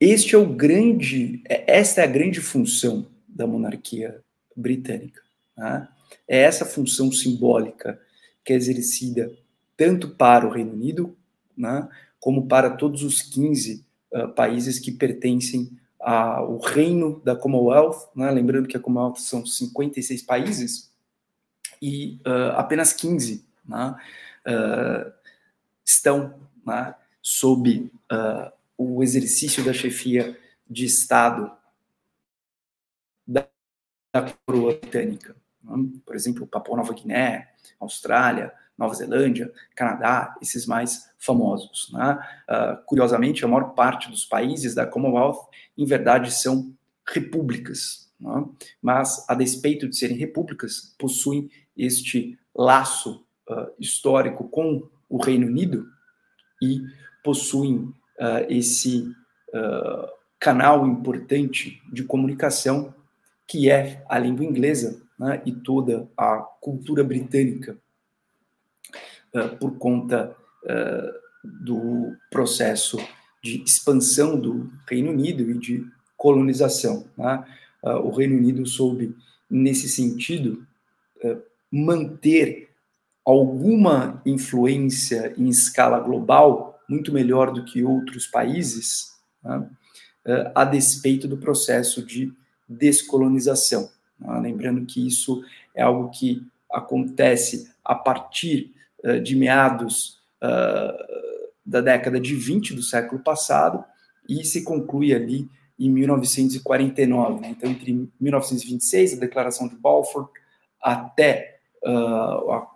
este 0.00 0.34
é 0.34 0.38
o 0.38 0.46
grande, 0.46 1.42
é, 1.48 1.78
esta 1.78 2.00
é 2.00 2.04
a 2.04 2.08
grande 2.08 2.40
função 2.40 3.06
da 3.28 3.46
monarquia 3.46 4.20
britânica. 4.56 5.22
Né? 5.56 5.88
É 6.26 6.42
essa 6.42 6.64
função 6.64 7.10
simbólica 7.12 8.00
que 8.44 8.52
é 8.52 8.56
exercida 8.56 9.32
tanto 9.76 10.10
para 10.10 10.46
o 10.46 10.50
Reino 10.50 10.72
Unido, 10.72 11.16
né, 11.56 11.88
como 12.20 12.46
para 12.46 12.70
todos 12.70 13.02
os 13.02 13.22
15 13.22 13.84
uh, 14.12 14.28
países 14.28 14.78
que 14.78 14.92
pertencem 14.92 15.70
ao 15.98 16.58
reino 16.58 17.20
da 17.24 17.36
Commonwealth, 17.36 18.08
né, 18.14 18.30
lembrando 18.30 18.68
que 18.68 18.76
a 18.76 18.80
Commonwealth 18.80 19.18
são 19.18 19.46
56 19.46 20.22
países 20.22 20.90
e 21.80 22.20
uh, 22.26 22.56
apenas 22.56 22.92
15 22.92 23.44
né, 23.66 23.94
uh, 24.46 25.12
estão 25.92 26.40
né, 26.64 26.94
sob 27.20 27.90
uh, 28.10 28.52
o 28.76 29.02
exercício 29.02 29.64
da 29.64 29.72
chefia 29.72 30.38
de 30.68 30.84
Estado 30.84 31.50
da, 33.26 33.46
da 34.12 34.32
coroa 34.46 34.74
britânica. 34.74 35.36
Né? 35.62 35.88
Por 36.04 36.16
exemplo, 36.16 36.46
Papua 36.46 36.76
Nova 36.76 36.94
Guiné, 36.94 37.52
Austrália, 37.78 38.52
Nova 38.76 38.94
Zelândia, 38.94 39.52
Canadá, 39.76 40.36
esses 40.40 40.66
mais 40.66 41.10
famosos. 41.18 41.90
Né? 41.92 42.18
Uh, 42.48 42.84
curiosamente, 42.86 43.44
a 43.44 43.48
maior 43.48 43.74
parte 43.74 44.10
dos 44.10 44.24
países 44.24 44.74
da 44.74 44.86
Commonwealth, 44.86 45.48
em 45.76 45.84
verdade, 45.84 46.32
são 46.32 46.74
repúblicas, 47.06 48.10
né? 48.18 48.44
mas, 48.80 49.24
a 49.28 49.34
despeito 49.34 49.88
de 49.88 49.96
serem 49.96 50.16
repúblicas, 50.16 50.94
possuem 50.98 51.50
este 51.76 52.38
laço 52.54 53.24
uh, 53.48 53.72
histórico 53.78 54.48
com 54.48 54.88
o 55.12 55.22
Reino 55.22 55.46
Unido 55.46 55.86
e 56.60 56.80
possuem 57.22 57.76
uh, 57.76 58.46
esse 58.48 59.14
uh, 59.52 60.08
canal 60.40 60.86
importante 60.86 61.82
de 61.92 62.02
comunicação 62.02 62.94
que 63.46 63.70
é 63.70 64.02
a 64.08 64.18
língua 64.18 64.46
inglesa 64.46 65.02
né, 65.18 65.42
e 65.44 65.52
toda 65.52 66.08
a 66.16 66.38
cultura 66.62 67.04
britânica 67.04 67.76
uh, 69.34 69.56
por 69.58 69.76
conta 69.76 70.34
do 71.42 72.14
processo 72.30 72.96
de 73.42 73.64
expansão 73.64 74.38
do 74.38 74.70
Reino 74.88 75.10
Unido 75.10 75.50
e 75.50 75.58
de 75.58 75.84
colonização. 76.16 77.08
Né? 77.18 77.44
o 78.04 78.10
Reino 78.10 78.36
Unido 78.36 78.64
soube, 78.64 79.12
nesse 79.50 79.88
sentido, 79.88 80.64
manter 81.68 82.71
alguma 83.24 84.20
influência 84.26 85.32
em 85.36 85.48
escala 85.48 86.00
global, 86.00 86.80
muito 86.88 87.12
melhor 87.12 87.52
do 87.52 87.64
que 87.64 87.84
outros 87.84 88.26
países, 88.26 89.12
né, 89.42 89.68
eh, 90.24 90.52
a 90.54 90.64
despeito 90.64 91.26
do 91.26 91.36
processo 91.36 92.04
de 92.04 92.32
descolonização. 92.68 93.90
Né? 94.18 94.40
Lembrando 94.40 94.84
que 94.86 95.06
isso 95.06 95.42
é 95.74 95.82
algo 95.82 96.10
que 96.10 96.46
acontece 96.70 97.70
a 97.84 97.94
partir 97.94 98.72
uh, 99.04 99.20
de 99.20 99.36
meados 99.36 100.18
uh, 100.42 101.52
da 101.64 101.80
década 101.80 102.18
de 102.18 102.34
20 102.34 102.74
do 102.74 102.82
século 102.82 103.22
passado 103.22 103.84
e 104.28 104.44
se 104.44 104.64
conclui 104.64 105.12
ali 105.12 105.48
em 105.78 105.90
1949. 105.90 107.40
Né? 107.40 107.50
Então, 107.50 107.70
entre 107.70 108.08
1926, 108.20 109.14
a 109.14 109.20
Declaração 109.20 109.68
de 109.68 109.76
Balfour, 109.76 110.30
até 110.80 111.58
uh, 111.84 112.52
a 112.52 112.71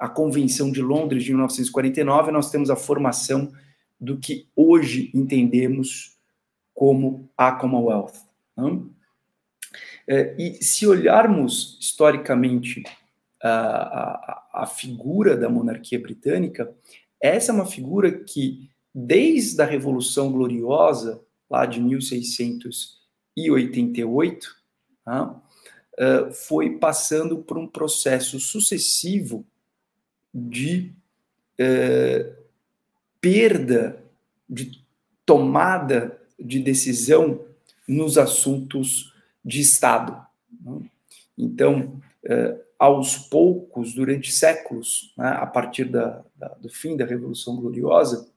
a 0.00 0.08
Convenção 0.08 0.72
de 0.72 0.80
Londres 0.80 1.22
de 1.24 1.30
1949, 1.30 2.32
nós 2.32 2.50
temos 2.50 2.70
a 2.70 2.76
formação 2.76 3.52
do 4.00 4.16
que 4.16 4.48
hoje 4.56 5.10
entendemos 5.14 6.16
como 6.72 7.28
a 7.36 7.52
Commonwealth. 7.52 8.14
Né? 8.56 8.80
E 10.38 10.64
se 10.64 10.86
olharmos 10.86 11.76
historicamente 11.78 12.82
a, 13.42 13.50
a, 13.50 14.62
a, 14.62 14.66
figura 14.66 15.36
da 15.36 15.50
monarquia 15.50 16.00
britânica, 16.00 16.74
essa 17.20 17.52
é 17.52 17.54
uma 17.54 17.66
figura 17.66 18.10
que, 18.10 18.70
desde 18.94 19.60
a 19.60 19.66
Revolução 19.66 20.32
Gloriosa, 20.32 21.22
lá 21.48 21.64
de 21.66 21.78
1688, 21.78 24.48
né, 25.06 25.34
foi 26.46 26.78
passando 26.78 27.42
por 27.42 27.58
um 27.58 27.66
processo 27.66 28.40
sucessivo 28.40 29.44
de 30.32 30.92
é, 31.58 32.32
perda 33.20 34.02
de 34.48 34.84
tomada 35.26 36.18
de 36.38 36.60
decisão 36.60 37.44
nos 37.86 38.16
assuntos 38.16 39.12
de 39.44 39.60
Estado. 39.60 40.20
Né? 40.60 40.80
Então, 41.36 42.00
é, 42.24 42.58
aos 42.78 43.16
poucos, 43.16 43.92
durante 43.94 44.32
séculos, 44.32 45.12
né, 45.16 45.28
a 45.28 45.46
partir 45.46 45.84
da, 45.84 46.24
da, 46.34 46.48
do 46.48 46.68
fim 46.68 46.96
da 46.96 47.04
Revolução 47.04 47.56
Gloriosa, 47.56 48.28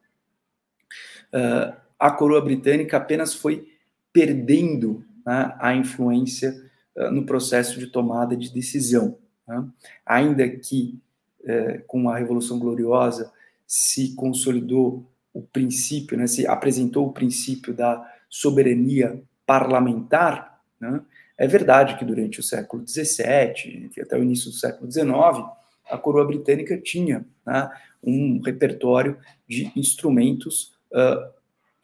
é, 1.32 1.74
a 1.98 2.12
coroa 2.12 2.42
britânica 2.42 2.98
apenas 2.98 3.34
foi 3.34 3.74
perdendo 4.12 5.06
né, 5.26 5.56
a 5.60 5.74
influência 5.74 6.70
é, 6.96 7.10
no 7.10 7.26
processo 7.26 7.80
de 7.80 7.88
tomada 7.88 8.36
de 8.36 8.54
decisão. 8.54 9.18
Né? 9.48 9.66
Ainda 10.06 10.48
que 10.50 11.00
é, 11.46 11.80
com 11.88 12.10
a 12.10 12.18
Revolução 12.18 12.60
Gloriosa, 12.60 13.32
se 13.68 14.16
consolidou 14.16 15.10
o 15.34 15.42
princípio, 15.42 16.18
né, 16.18 16.28
se 16.28 16.46
apresentou 16.46 17.08
o 17.08 17.14
princípio 17.14 17.74
da 17.74 18.08
soberania 18.30 19.22
parlamentar, 19.46 20.62
né, 20.80 21.02
é 21.38 21.48
verdade 21.48 21.98
que 21.98 22.06
durante 22.06 22.40
o 22.40 22.44
século 22.44 22.88
XVII, 22.88 23.90
até 24.02 24.18
o 24.18 24.24
início 24.24 24.52
do 24.52 24.56
século 24.56 24.92
XIX, 24.92 25.44
a 25.90 25.98
coroa 25.98 26.26
britânica 26.26 26.78
tinha 26.78 27.26
né, 27.46 27.72
um 28.04 28.40
repertório 28.42 29.18
de 29.48 29.72
instrumentos 29.76 30.74
uh, 30.92 31.34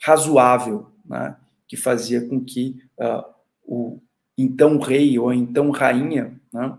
razoável, 0.02 0.88
né, 1.06 1.36
que 1.68 1.76
fazia 1.76 2.22
com 2.28 2.44
que 2.44 2.82
uh, 3.00 3.26
o 3.64 4.00
então 4.38 4.78
rei 4.78 5.20
ou 5.20 5.34
então 5.34 5.70
rainha 5.72 6.40
né, 6.54 6.78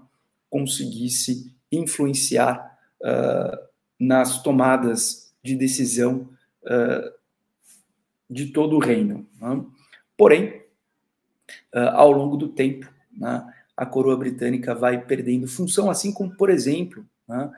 conseguisse 0.48 1.54
influenciar 1.70 2.69
uh, 3.02 3.58
nas 3.98 4.42
tomadas 4.42 5.34
de 5.42 5.56
decisão 5.56 6.28
uh, 6.64 7.12
de 8.28 8.46
todo 8.46 8.76
o 8.76 8.80
reino. 8.80 9.26
Né? 9.40 9.64
Porém, 10.16 10.62
uh, 11.74 11.90
ao 11.92 12.12
longo 12.12 12.36
do 12.36 12.48
tempo, 12.48 12.88
né, 13.10 13.44
a 13.76 13.86
coroa 13.86 14.16
britânica 14.16 14.74
vai 14.74 15.04
perdendo 15.04 15.48
função, 15.48 15.90
assim 15.90 16.12
como, 16.12 16.36
por 16.36 16.50
exemplo, 16.50 17.04
né, 17.28 17.50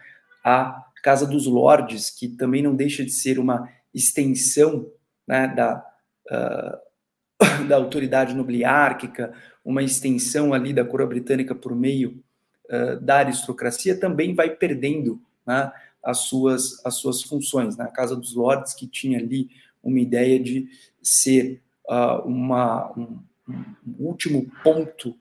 a 0.44 0.86
Casa 1.02 1.26
dos 1.26 1.46
Lordes, 1.46 2.10
que 2.10 2.28
também 2.28 2.62
não 2.62 2.76
deixa 2.76 3.04
de 3.04 3.10
ser 3.10 3.38
uma 3.38 3.68
extensão 3.92 4.88
né, 5.26 5.48
da, 5.48 5.84
uh, 6.30 7.66
da 7.68 7.76
autoridade 7.76 8.34
nobiliárquica, 8.34 9.32
uma 9.64 9.82
extensão 9.82 10.54
ali 10.54 10.72
da 10.72 10.84
coroa 10.84 11.08
britânica 11.08 11.54
por 11.54 11.74
meio 11.74 12.22
uh, 12.70 13.00
da 13.00 13.18
aristocracia, 13.18 13.98
também 13.98 14.34
vai 14.34 14.50
perdendo 14.50 15.20
né, 15.46 15.72
as 16.02 16.18
suas, 16.18 16.84
as 16.84 16.94
suas 16.94 17.22
funções. 17.22 17.76
Na 17.76 17.84
né? 17.84 17.90
Casa 17.90 18.16
dos 18.16 18.34
Lordes, 18.34 18.74
que 18.74 18.86
tinha 18.86 19.18
ali 19.18 19.50
uma 19.82 20.00
ideia 20.00 20.38
de 20.38 20.68
ser 21.02 21.62
uh, 21.88 22.26
uma, 22.26 22.92
um, 22.98 23.18
um, 23.48 23.64
último 23.98 24.50
ponto 24.62 25.16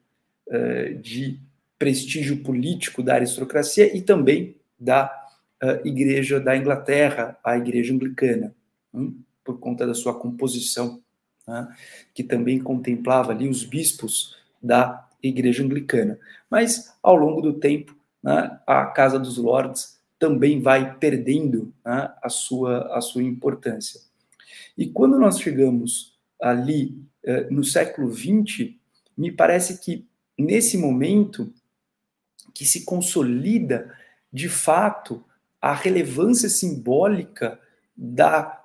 uh, 0.47 0.95
de 1.01 1.39
prestígio 1.77 2.43
político 2.43 3.01
da 3.01 3.15
aristocracia 3.15 3.95
e 3.95 4.01
também 4.01 4.55
da 4.79 5.11
uh, 5.63 5.87
Igreja 5.87 6.39
da 6.39 6.55
Inglaterra, 6.55 7.37
a 7.43 7.57
Igreja 7.57 7.93
Anglicana, 7.93 8.55
hein? 8.93 9.23
por 9.43 9.59
conta 9.59 9.85
da 9.85 9.93
sua 9.93 10.17
composição, 10.17 11.01
né? 11.47 11.75
que 12.13 12.23
também 12.23 12.59
contemplava 12.59 13.31
ali 13.31 13.47
os 13.47 13.63
bispos 13.63 14.37
da 14.61 15.07
Igreja 15.23 15.63
Anglicana. 15.63 16.19
Mas, 16.49 16.93
ao 17.01 17.15
longo 17.15 17.41
do 17.41 17.53
tempo, 17.53 17.95
né, 18.21 18.59
a 18.67 18.85
Casa 18.85 19.17
dos 19.17 19.37
Lordes 19.37 19.99
também 20.21 20.61
vai 20.61 20.99
perdendo 20.99 21.73
né, 21.83 22.13
a, 22.21 22.29
sua, 22.29 22.95
a 22.95 23.01
sua 23.01 23.23
importância. 23.23 23.99
E 24.77 24.85
quando 24.85 25.17
nós 25.17 25.39
chegamos 25.39 26.15
ali 26.39 27.03
eh, 27.23 27.47
no 27.49 27.63
século 27.63 28.13
XX, 28.13 28.75
me 29.17 29.31
parece 29.31 29.79
que 29.79 30.07
nesse 30.37 30.77
momento 30.77 31.51
que 32.53 32.63
se 32.63 32.85
consolida 32.85 33.91
de 34.31 34.47
fato 34.47 35.25
a 35.59 35.73
relevância 35.73 36.49
simbólica 36.49 37.59
da 37.97 38.63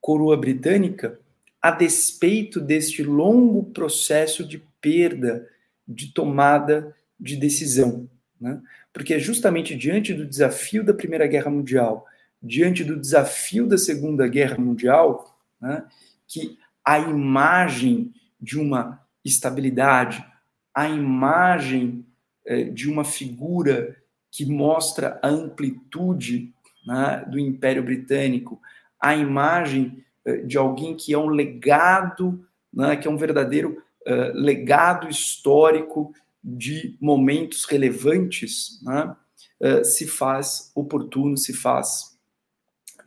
coroa 0.00 0.36
britânica 0.36 1.20
a 1.62 1.70
despeito 1.70 2.60
deste 2.60 3.04
longo 3.04 3.66
processo 3.70 4.44
de 4.44 4.58
perda 4.80 5.48
de 5.86 6.12
tomada 6.12 6.92
de 7.18 7.36
decisão. 7.36 8.10
Né? 8.40 8.60
Porque 8.98 9.14
é 9.14 9.18
justamente 9.20 9.76
diante 9.76 10.12
do 10.12 10.26
desafio 10.26 10.82
da 10.82 10.92
Primeira 10.92 11.24
Guerra 11.28 11.52
Mundial, 11.52 12.04
diante 12.42 12.82
do 12.82 12.98
desafio 12.98 13.64
da 13.64 13.78
Segunda 13.78 14.26
Guerra 14.26 14.58
Mundial, 14.58 15.38
né, 15.60 15.84
que 16.26 16.58
a 16.84 16.98
imagem 16.98 18.12
de 18.40 18.58
uma 18.58 19.00
estabilidade, 19.24 20.26
a 20.74 20.88
imagem 20.88 22.04
eh, 22.44 22.64
de 22.64 22.90
uma 22.90 23.04
figura 23.04 23.96
que 24.32 24.44
mostra 24.44 25.20
a 25.22 25.28
amplitude 25.28 26.52
né, 26.84 27.24
do 27.28 27.38
Império 27.38 27.84
Britânico, 27.84 28.60
a 29.00 29.14
imagem 29.14 30.04
eh, 30.24 30.38
de 30.38 30.58
alguém 30.58 30.96
que 30.96 31.14
é 31.14 31.18
um 31.18 31.28
legado, 31.28 32.44
né, 32.74 32.96
que 32.96 33.06
é 33.06 33.10
um 33.10 33.16
verdadeiro 33.16 33.80
uh, 34.04 34.32
legado 34.34 35.08
histórico 35.08 36.12
de 36.42 36.96
momentos 37.00 37.64
relevantes, 37.64 38.80
né, 38.82 39.16
uh, 39.60 39.84
se 39.84 40.06
faz 40.06 40.70
oportuno, 40.74 41.36
se 41.36 41.52
faz 41.52 42.18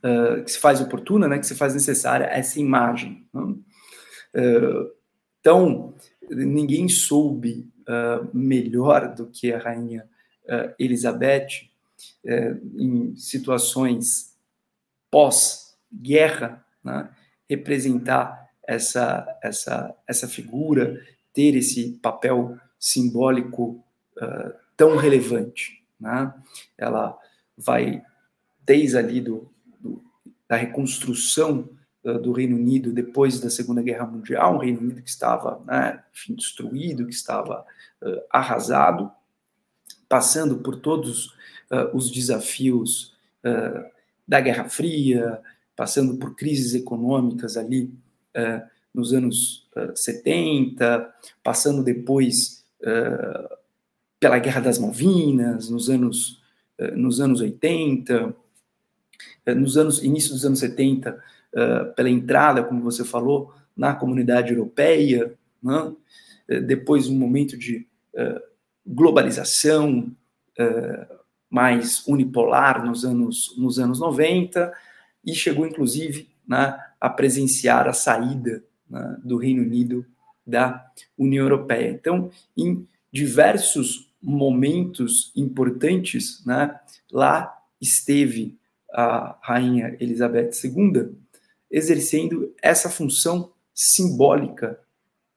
uh, 0.03 0.47
se 0.47 0.59
faz 0.59 0.81
oportuna, 0.81 1.27
né, 1.27 1.39
que 1.39 1.45
se 1.45 1.55
faz 1.55 1.73
necessária 1.73 2.25
essa 2.25 2.59
imagem. 2.59 3.27
Né? 3.33 3.55
então, 5.41 5.93
ninguém 6.29 6.87
soube 6.87 7.69
melhor 8.33 9.13
do 9.13 9.27
que 9.27 9.51
a 9.51 9.59
rainha 9.59 10.07
Elizabeth 10.79 11.69
em 12.23 13.13
situações 13.17 14.37
pós-guerra, 15.11 16.65
né, 16.81 17.09
representar 17.49 18.49
essa, 18.65 19.27
essa, 19.43 19.93
essa 20.07 20.27
figura, 20.27 20.97
ter 21.33 21.55
esse 21.55 21.99
papel 22.01 22.57
simbólico 22.81 23.83
uh, 24.17 24.53
tão 24.75 24.97
relevante. 24.97 25.83
Né? 25.99 26.33
Ela 26.75 27.15
vai, 27.55 28.03
desde 28.65 28.97
ali 28.97 29.21
do, 29.21 29.47
do 29.79 30.03
da 30.49 30.55
reconstrução 30.55 31.69
uh, 32.03 32.17
do 32.17 32.31
Reino 32.31 32.57
Unido 32.57 32.91
depois 32.91 33.39
da 33.39 33.51
Segunda 33.51 33.83
Guerra 33.83 34.07
Mundial, 34.07 34.55
um 34.55 34.57
Reino 34.57 34.79
Unido 34.79 35.03
que 35.03 35.09
estava 35.09 35.61
né, 35.65 36.03
enfim, 36.11 36.33
destruído, 36.33 37.05
que 37.05 37.13
estava 37.13 37.63
uh, 38.01 38.21
arrasado, 38.31 39.11
passando 40.09 40.57
por 40.57 40.77
todos 40.77 41.39
os 41.93 42.11
desafios 42.11 43.15
da 44.27 44.41
Guerra 44.41 44.67
Fria, 44.67 45.39
passando 45.73 46.17
por 46.17 46.35
crises 46.35 46.73
econômicas 46.73 47.55
ali 47.55 47.93
nos 48.93 49.13
anos 49.13 49.69
70, 49.95 51.15
passando 51.41 51.81
depois 51.81 52.60
uh, 52.81 53.57
pela 54.19 54.39
Guerra 54.39 54.61
das 54.61 54.77
Malvinas, 54.77 55.69
nos 55.69 55.89
anos, 55.89 56.41
uh, 56.79 56.95
nos 56.95 57.19
anos 57.19 57.41
80, 57.41 58.27
uh, 58.27 58.35
eh, 59.45 59.55
nos 59.55 59.77
anos 59.77 60.03
início 60.03 60.31
dos 60.31 60.45
anos 60.45 60.59
70, 60.59 61.21
pela 61.97 62.09
entrada, 62.09 62.63
como 62.63 62.81
você 62.81 63.03
falou, 63.03 63.53
na 63.75 63.93
comunidade 63.93 64.53
europeia, 64.53 65.33
né? 65.61 65.93
depois 66.65 67.09
um 67.09 67.15
momento 67.15 67.57
de 67.57 67.85
globalização 68.87 70.15
mais 71.49 72.07
unipolar 72.07 72.85
nos 72.85 73.03
anos, 73.03 73.53
nos 73.57 73.79
anos 73.79 73.99
90, 73.99 74.71
e 75.25 75.35
chegou, 75.35 75.67
inclusive, 75.67 76.29
né, 76.47 76.79
a 76.99 77.09
presenciar 77.09 77.87
a 77.87 77.93
saída 77.93 78.63
né, 78.89 79.17
do 79.23 79.35
Reino 79.35 79.61
Unido 79.61 80.05
da 80.45 80.91
União 81.17 81.43
Europeia. 81.43 81.89
Então, 81.89 82.29
em 82.57 82.87
diversos 83.11 84.11
momentos 84.21 85.31
importantes, 85.35 86.45
né, 86.45 86.79
lá 87.11 87.57
esteve 87.79 88.57
a 88.93 89.37
rainha 89.41 89.95
Elizabeth 89.99 90.51
II 90.63 91.15
exercendo 91.69 92.53
essa 92.61 92.89
função 92.89 93.51
simbólica 93.73 94.79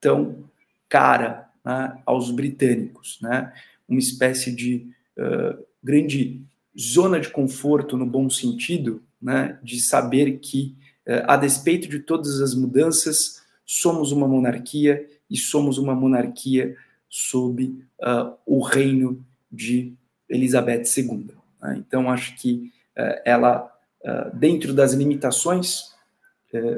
tão 0.01 0.45
cara 0.89 1.49
né, 1.65 1.97
aos 2.05 2.31
britânicos, 2.31 3.19
né, 3.23 3.53
uma 3.89 4.01
espécie 4.01 4.53
de 4.53 4.87
uh, 5.17 5.65
grande 5.83 6.43
zona 6.79 7.21
de 7.21 7.31
conforto 7.31 7.97
no 7.97 8.05
bom 8.05 8.29
sentido, 8.29 9.03
né, 9.23 9.59
de 9.63 9.81
saber 9.81 10.39
que, 10.39 10.75
uh, 11.07 11.25
a 11.29 11.37
despeito 11.37 11.89
de 11.89 12.01
todas 12.01 12.41
as 12.41 12.55
mudanças, 12.55 13.44
somos 13.65 14.13
uma 14.13 14.29
monarquia 14.29 15.09
e 15.31 15.37
somos 15.37 15.79
uma 15.79 15.95
monarquia 15.95 16.77
sob 17.09 17.65
uh, 18.01 18.35
o 18.45 18.61
reino 18.61 19.25
de 19.51 19.95
Elizabeth 20.29 20.83
II. 20.97 21.31
Né? 21.63 21.77
Então, 21.79 22.11
acho 22.11 22.37
que 22.37 22.73
uh, 22.97 23.21
ela, 23.25 23.73
uh, 24.05 24.37
dentro 24.37 24.75
das 24.75 24.93
limitações 24.93 25.95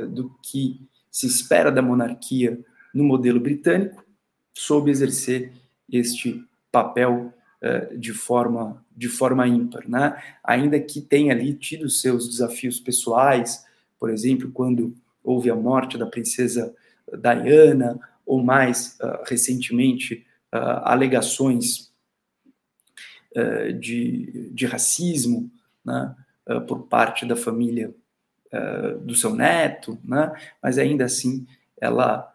do 0.09 0.35
que 0.41 0.81
se 1.11 1.27
espera 1.27 1.71
da 1.71 1.83
monarquia 1.83 2.59
no 2.95 3.05
modelo 3.05 3.39
britânico, 3.39 4.03
soube 4.55 4.91
exercer 4.91 5.53
este 5.93 6.43
papel 6.73 7.31
de 7.95 8.15
forma 8.15 8.83
de 8.97 9.09
forma 9.09 9.47
ímpar, 9.47 9.87
né? 9.87 10.17
Ainda 10.43 10.81
que 10.81 11.03
tenha 11.03 11.35
ali 11.35 11.53
tido 11.53 11.91
seus 11.91 12.27
desafios 12.27 12.81
pessoais, 12.81 13.67
por 14.01 14.09
exemplo, 14.09 14.51
quando 14.51 14.97
houve 15.27 15.51
a 15.51 15.57
morte 15.57 15.99
da 15.99 16.07
princesa 16.07 16.75
Diana, 17.21 17.99
ou 18.25 18.43
mais 18.43 18.97
uh, 19.01 19.23
recentemente, 19.27 20.27
uh, 20.55 20.83
alegações 20.85 21.93
uh, 23.37 23.73
de, 23.73 24.51
de 24.53 24.67
racismo 24.67 25.51
né, 25.85 26.15
por 26.67 26.87
parte 26.87 27.27
da 27.27 27.37
família 27.37 27.93
do 29.03 29.15
seu 29.15 29.35
neto, 29.35 29.99
né, 30.03 30.33
mas 30.63 30.79
ainda 30.79 31.05
assim 31.05 31.47
ela 31.79 32.35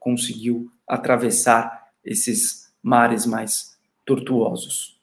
conseguiu 0.00 0.72
atravessar 0.88 1.90
esses 2.04 2.72
mares 2.82 3.26
mais 3.26 3.78
tortuosos 4.04 5.00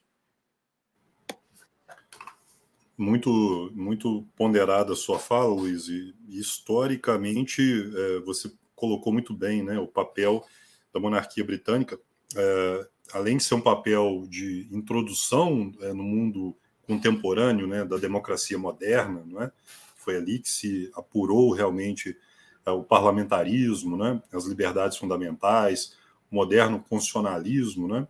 muito 2.99 3.71
muito 3.73 4.27
ponderada 4.35 4.91
a 4.91 4.95
sua 4.95 5.17
fala, 5.17 5.53
Luiz, 5.53 5.87
e 5.87 6.13
historicamente 6.27 7.61
é, 7.95 8.19
você 8.19 8.51
colocou 8.75 9.13
muito 9.13 9.33
bem 9.33 9.63
né, 9.63 9.79
o 9.79 9.87
papel 9.87 10.45
da 10.93 10.99
monarquia 10.99 11.43
britânica, 11.43 11.97
é, 12.35 12.87
além 13.13 13.37
de 13.37 13.43
ser 13.43 13.55
um 13.55 13.61
papel 13.61 14.25
de 14.27 14.67
introdução 14.71 15.71
é, 15.81 15.93
no 15.93 16.03
mundo 16.03 16.55
contemporâneo 16.85 17.67
né, 17.67 17.85
da 17.85 17.97
democracia 17.97 18.57
moderna, 18.57 19.23
não 19.25 19.41
é? 19.41 19.51
foi 19.95 20.17
ali 20.17 20.39
que 20.39 20.49
se 20.49 20.91
apurou 20.95 21.51
realmente 21.51 22.17
é, 22.65 22.71
o 22.71 22.83
parlamentarismo, 22.83 23.95
né, 23.95 24.21
as 24.33 24.45
liberdades 24.45 24.97
fundamentais, 24.97 25.95
o 26.29 26.35
moderno 26.35 26.83
constitucionalismo, 26.89 27.87
né, 27.87 28.07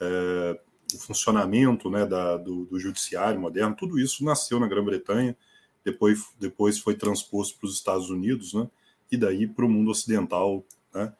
é, 0.00 0.60
o 0.94 0.98
funcionamento 0.98 1.90
né, 1.90 2.06
da, 2.06 2.36
do, 2.36 2.64
do, 2.64 2.78
judiciário 2.78 3.40
moderno, 3.40 3.76
tudo 3.76 3.98
isso 3.98 4.24
nasceu 4.24 4.58
na 4.58 4.66
Grã-Bretanha, 4.66 5.36
depois, 5.84 6.26
depois 6.38 6.78
foi 6.78 6.94
transposto 6.94 7.58
para 7.58 7.66
os 7.66 7.74
Estados 7.74 8.10
Unidos, 8.10 8.54
né, 8.54 8.68
e 9.10 9.16
daí 9.16 9.46
para 9.46 9.64
o 9.64 9.68
mundo 9.68 9.90
ocidental, 9.90 10.64
né, 10.94 11.12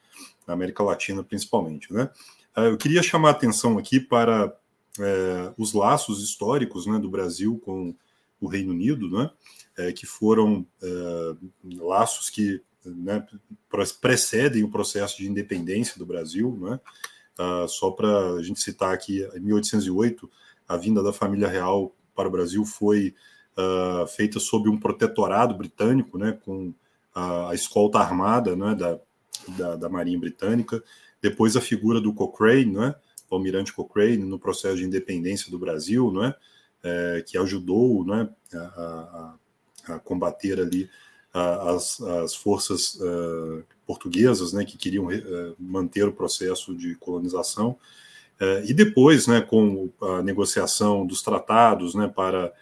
na 0.47 0.55
América 0.55 0.83
Latina 0.83 1.23
principalmente. 1.23 1.93
Né. 1.93 2.11
Ah, 2.55 2.65
eu 2.65 2.77
queria 2.77 3.03
chamar 3.03 3.29
a 3.29 3.33
atenção 3.33 3.79
aqui 3.79 4.01
para 4.01 4.55
é, 4.99 5.53
os 5.57 5.73
laços 5.73 6.23
históricos 6.23 6.87
né, 6.87 6.99
do 6.99 7.11
Brasil 7.11 7.61
com 7.65 7.95
o 8.41 8.47
Reino 8.47 8.73
Unido, 8.73 9.11
né, 9.11 9.31
é, 9.77 9.93
que 9.93 10.07
foram 10.07 10.67
é, 10.83 11.37
laços 11.77 12.31
que 12.31 12.61
né, 12.85 13.27
precedem 14.01 14.65
o 14.65 14.71
processo 14.71 15.19
de 15.19 15.29
independência 15.29 15.99
do 15.99 16.07
Brasil. 16.07 16.59
Né, 16.61 16.81
uh, 17.39 17.69
só 17.69 17.91
para 17.91 18.35
a 18.35 18.43
gente 18.43 18.61
citar 18.61 18.93
aqui, 18.93 19.27
em 19.35 19.41
1808, 19.41 20.31
a 20.67 20.77
vinda 20.77 21.03
da 21.03 21.13
família 21.13 21.49
real 21.49 21.95
para 22.15 22.29
o 22.29 22.31
Brasil 22.31 22.65
foi 22.65 23.15
uh, 23.57 24.07
feita 24.07 24.39
sob 24.39 24.69
um 24.69 24.79
protetorado 24.79 25.55
britânico, 25.55 26.19
né, 26.19 26.39
com 26.45 26.75
a, 27.15 27.51
a 27.51 27.55
escolta 27.55 27.99
armada 27.99 28.55
né, 28.55 28.75
da, 28.75 28.99
da, 29.57 29.77
da, 29.77 29.89
Marinha 29.89 30.19
Britânica. 30.19 30.83
Depois 31.23 31.57
a 31.57 31.61
figura 31.61 32.01
do 32.01 32.13
Cochrane, 32.13 32.73
né, 32.73 32.95
o 33.31 33.35
almirante 33.35 33.73
Cochrane, 33.73 34.19
no 34.19 34.39
processo 34.39 34.77
de 34.77 34.85
independência 34.85 35.51
do 35.51 35.59
Brasil, 35.59 36.13
né, 36.13 36.35
é, 36.83 37.25
que 37.27 37.37
ajudou 37.39 38.05
né, 38.05 38.29
a, 38.55 39.35
a, 39.87 39.95
a 39.95 39.99
combater 39.99 40.61
ali 40.61 40.89
as, 41.33 42.01
as 42.01 42.35
forças 42.35 42.95
uh, 42.95 43.63
portuguesas 43.87 44.53
né, 44.53 44.65
que 44.65 44.79
queriam 44.79 45.07
uh, 45.07 45.57
manter 45.59 46.07
o 46.07 46.13
processo 46.13 46.75
de 46.75 46.95
colonização. 46.97 47.79
Uh, 48.41 48.65
e 48.65 48.73
depois, 48.73 49.27
né, 49.27 49.41
com 49.41 49.91
a 50.01 50.23
negociação 50.23 51.07
dos 51.07 51.23
tratados 51.23 51.95
né, 51.95 52.09
para 52.09 52.53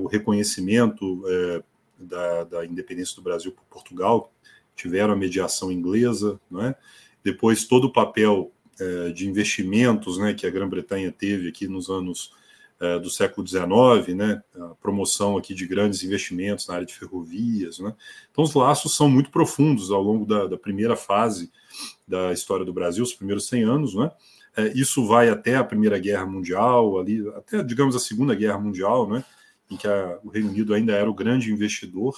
o 0.00 0.06
reconhecimento 0.06 1.22
da, 1.98 2.44
da, 2.44 2.66
independência 2.66 3.16
do 3.16 3.22
Brasil 3.22 3.52
por 3.52 3.64
Portugal, 3.64 4.32
tiveram 4.76 5.12
a 5.12 5.16
mediação 5.16 5.70
inglesa, 5.70 6.40
né, 6.50 6.74
depois 7.22 7.64
todo 7.64 7.86
o 7.86 7.92
papel 7.92 8.50
de 9.14 9.28
investimentos 9.28 10.18
né, 10.18 10.34
que 10.34 10.46
a 10.46 10.50
Grã-Bretanha 10.50 11.12
teve 11.12 11.48
aqui 11.48 11.68
nos 11.68 11.88
anos 11.88 12.32
é, 12.84 12.98
do 12.98 13.08
século 13.08 13.46
XIX, 13.46 14.14
né, 14.14 14.42
a 14.54 14.74
promoção 14.74 15.38
aqui 15.38 15.54
de 15.54 15.66
grandes 15.66 16.02
investimentos 16.02 16.66
na 16.66 16.74
área 16.74 16.86
de 16.86 16.94
ferrovias. 16.94 17.78
Né? 17.78 17.94
Então, 18.30 18.44
os 18.44 18.52
laços 18.52 18.94
são 18.94 19.08
muito 19.08 19.30
profundos 19.30 19.90
ao 19.90 20.02
longo 20.02 20.26
da, 20.26 20.46
da 20.46 20.58
primeira 20.58 20.94
fase 20.94 21.50
da 22.06 22.30
história 22.30 22.64
do 22.64 22.74
Brasil, 22.74 23.02
os 23.02 23.14
primeiros 23.14 23.48
100 23.48 23.62
anos. 23.62 23.94
Né? 23.94 24.10
É, 24.54 24.68
isso 24.78 25.06
vai 25.06 25.30
até 25.30 25.56
a 25.56 25.64
Primeira 25.64 25.98
Guerra 25.98 26.26
Mundial, 26.26 26.98
ali, 26.98 27.26
até, 27.30 27.62
digamos, 27.62 27.96
a 27.96 28.00
Segunda 28.00 28.34
Guerra 28.34 28.58
Mundial, 28.58 29.08
né, 29.08 29.24
em 29.70 29.76
que 29.78 29.88
a, 29.88 30.18
o 30.22 30.28
Reino 30.28 30.50
Unido 30.50 30.74
ainda 30.74 30.92
era 30.92 31.08
o 31.08 31.14
grande 31.14 31.50
investidor 31.50 32.14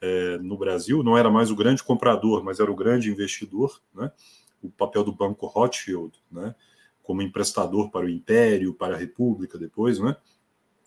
é, 0.00 0.38
no 0.38 0.56
Brasil, 0.56 1.02
não 1.02 1.18
era 1.18 1.30
mais 1.30 1.50
o 1.50 1.56
grande 1.56 1.84
comprador, 1.84 2.42
mas 2.42 2.60
era 2.60 2.70
o 2.70 2.76
grande 2.76 3.10
investidor, 3.10 3.78
né? 3.94 4.10
o 4.62 4.70
papel 4.70 5.04
do 5.04 5.12
Banco 5.12 5.46
Rothschild, 5.46 6.12
né? 6.32 6.54
Como 7.08 7.22
emprestador 7.22 7.90
para 7.90 8.04
o 8.04 8.10
Império, 8.10 8.74
para 8.74 8.94
a 8.94 8.98
República 8.98 9.56
depois, 9.56 9.98
né? 9.98 10.14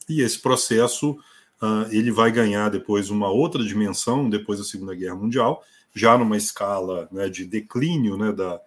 E 0.08 0.22
esse 0.22 0.38
processo 0.40 1.14
uh, 1.14 1.90
ele 1.90 2.12
vai 2.12 2.32
ganhar 2.32 2.70
depois 2.70 3.10
uma 3.10 3.28
outra 3.28 3.64
dimensão 3.64 4.30
depois 4.30 4.60
da 4.60 4.66
Segunda 4.66 4.94
Guerra 4.94 5.16
Mundial, 5.16 5.64
já 5.96 6.16
numa 6.16 6.38
escala 6.38 7.10
né, 7.12 7.28
de 7.28 7.44
declínio 7.44 8.18
né, 8.18 8.32
da, 8.32 8.62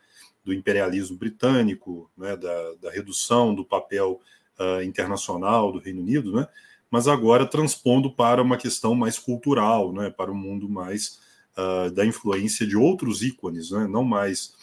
do 0.44 0.52
imperialismo 0.52 1.16
britânico, 1.16 2.10
né, 2.18 2.36
da, 2.36 2.74
da 2.82 2.90
redução 2.90 3.54
do 3.54 3.64
papel 3.64 4.20
uh, 4.58 4.82
internacional 4.82 5.70
do 5.70 5.78
Reino 5.78 6.00
Unido, 6.00 6.32
né? 6.32 6.48
Mas 6.90 7.06
agora 7.06 7.46
transpondo 7.46 8.10
para 8.10 8.42
uma 8.42 8.56
questão 8.56 8.96
mais 8.96 9.16
cultural, 9.16 9.92
né, 9.92 10.10
para 10.10 10.32
um 10.32 10.36
mundo 10.36 10.68
mais 10.68 11.20
uh, 11.56 11.88
da 11.92 12.04
influência 12.04 12.66
de 12.66 12.76
outros 12.76 13.22
ícones, 13.22 13.70
né, 13.70 13.86
não 13.86 14.02
mais 14.02 14.54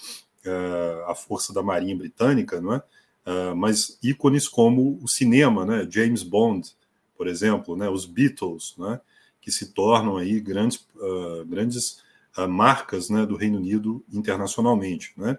a 1.08 1.16
força 1.16 1.54
da 1.54 1.62
Marinha 1.62 1.96
Britânica, 1.96 2.60
não 2.60 2.74
é? 2.74 2.84
Uh, 3.24 3.56
mas 3.56 4.00
ícones 4.02 4.48
como 4.48 5.00
o 5.02 5.08
cinema, 5.08 5.64
né? 5.66 5.88
James 5.90 6.24
Bond, 6.24 6.72
por 7.16 7.28
exemplo, 7.28 7.76
né? 7.76 7.88
Os 7.88 8.06
Beatles, 8.06 8.76
né? 8.78 9.00
Que 9.40 9.52
se 9.52 9.74
tornam 9.74 10.18
aí 10.18 10.40
grandes, 10.40 10.88
uh, 10.96 11.46
grandes 11.46 12.02
marcas, 12.50 13.10
né? 13.10 13.26
Do 13.26 13.36
Reino 13.36 13.58
Unido 13.58 14.04
internacionalmente, 14.12 15.14
né? 15.16 15.38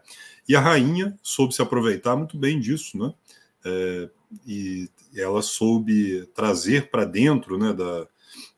E 0.48 0.54
a 0.54 0.60
rainha 0.60 1.18
soube 1.22 1.54
se 1.54 1.62
aproveitar 1.62 2.14
muito 2.14 2.36
bem 2.36 2.60
disso, 2.60 2.98
né? 2.98 3.14
E 4.46 4.88
ela 5.16 5.42
soube 5.42 6.26
trazer 6.34 6.90
para 6.90 7.04
dentro, 7.04 7.58
né? 7.58 7.72
Da, 7.72 8.06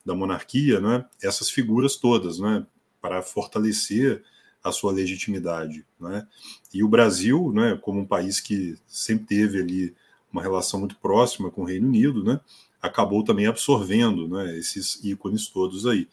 da 0.05 0.13
monarquia, 0.13 0.79
né? 0.79 1.05
Essas 1.23 1.49
figuras 1.49 1.95
todas, 1.95 2.39
né? 2.39 2.65
Para 3.01 3.21
fortalecer 3.21 4.23
a 4.65 4.71
sua 4.71 4.91
legitimidade. 4.91 5.85
Né? 5.99 6.27
E 6.73 6.83
o 6.83 6.87
Brasil, 6.87 7.51
né, 7.53 7.77
como 7.79 7.99
um 8.01 8.05
país 8.05 8.39
que 8.39 8.75
sempre 8.87 9.27
teve 9.27 9.61
ali 9.61 9.95
uma 10.33 10.41
relação 10.41 10.79
muito 10.79 10.97
próxima 10.97 11.51
com 11.51 11.61
o 11.61 11.65
Reino 11.65 11.87
Unido, 11.87 12.23
né, 12.23 12.41
acabou 12.81 13.23
também 13.23 13.45
absorvendo 13.45 14.27
né, 14.27 14.57
esses 14.57 14.99
ícones 15.03 15.47
todos 15.47 15.85
aí. 15.85 16.09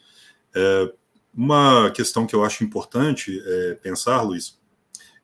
É, 0.55 0.93
uma 1.35 1.91
questão 1.93 2.27
que 2.27 2.35
eu 2.35 2.45
acho 2.45 2.63
importante 2.63 3.43
é 3.43 3.75
pensar, 3.77 4.21
Luiz, 4.21 4.59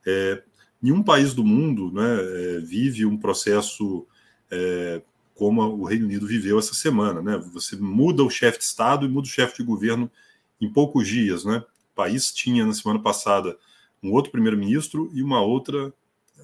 é, 0.06 0.42
nenhum 0.80 1.02
país 1.02 1.34
do 1.34 1.44
mundo 1.44 1.92
né, 1.92 2.18
é, 2.20 2.60
vive 2.60 3.04
um 3.04 3.18
processo 3.18 4.06
é, 4.50 5.02
como 5.34 5.62
o 5.62 5.84
Reino 5.84 6.06
Unido 6.06 6.26
viveu 6.26 6.58
essa 6.58 6.72
semana. 6.72 7.20
Né? 7.20 7.36
Você 7.52 7.76
muda 7.76 8.24
o 8.24 8.30
chefe 8.30 8.58
de 8.58 8.64
Estado 8.64 9.04
e 9.04 9.08
muda 9.08 9.28
o 9.28 9.30
chefe 9.30 9.58
de 9.58 9.64
governo 9.64 10.10
em 10.58 10.72
poucos 10.72 11.06
dias. 11.06 11.44
Né? 11.44 11.62
País 11.98 12.30
tinha 12.30 12.64
na 12.64 12.72
semana 12.72 13.02
passada 13.02 13.58
um 14.00 14.12
outro 14.12 14.30
primeiro-ministro 14.30 15.10
e 15.12 15.20
uma 15.20 15.40
outra 15.40 15.92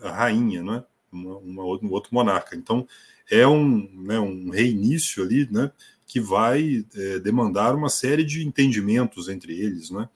rainha, 0.03 0.65
né? 0.65 0.85
Uma, 1.13 1.37
uma, 1.37 1.63
um 1.63 1.93
outro 1.93 2.13
monarca. 2.13 2.57
Então 2.57 2.89
é 3.31 3.47
um, 3.47 3.89
né, 4.03 4.19
um 4.19 4.51
reinício 4.51 5.23
ali, 5.23 5.49
né? 5.49 5.71
Que 6.09 6.19
vai 6.19 6.85
é, 6.97 7.21
demandar 7.21 7.77
uma 7.77 7.89
série 7.89 8.25
de 8.25 8.45
entendimentos 8.45 9.29
entre 9.29 9.53
eles, 9.57 9.91
né? 9.91 10.09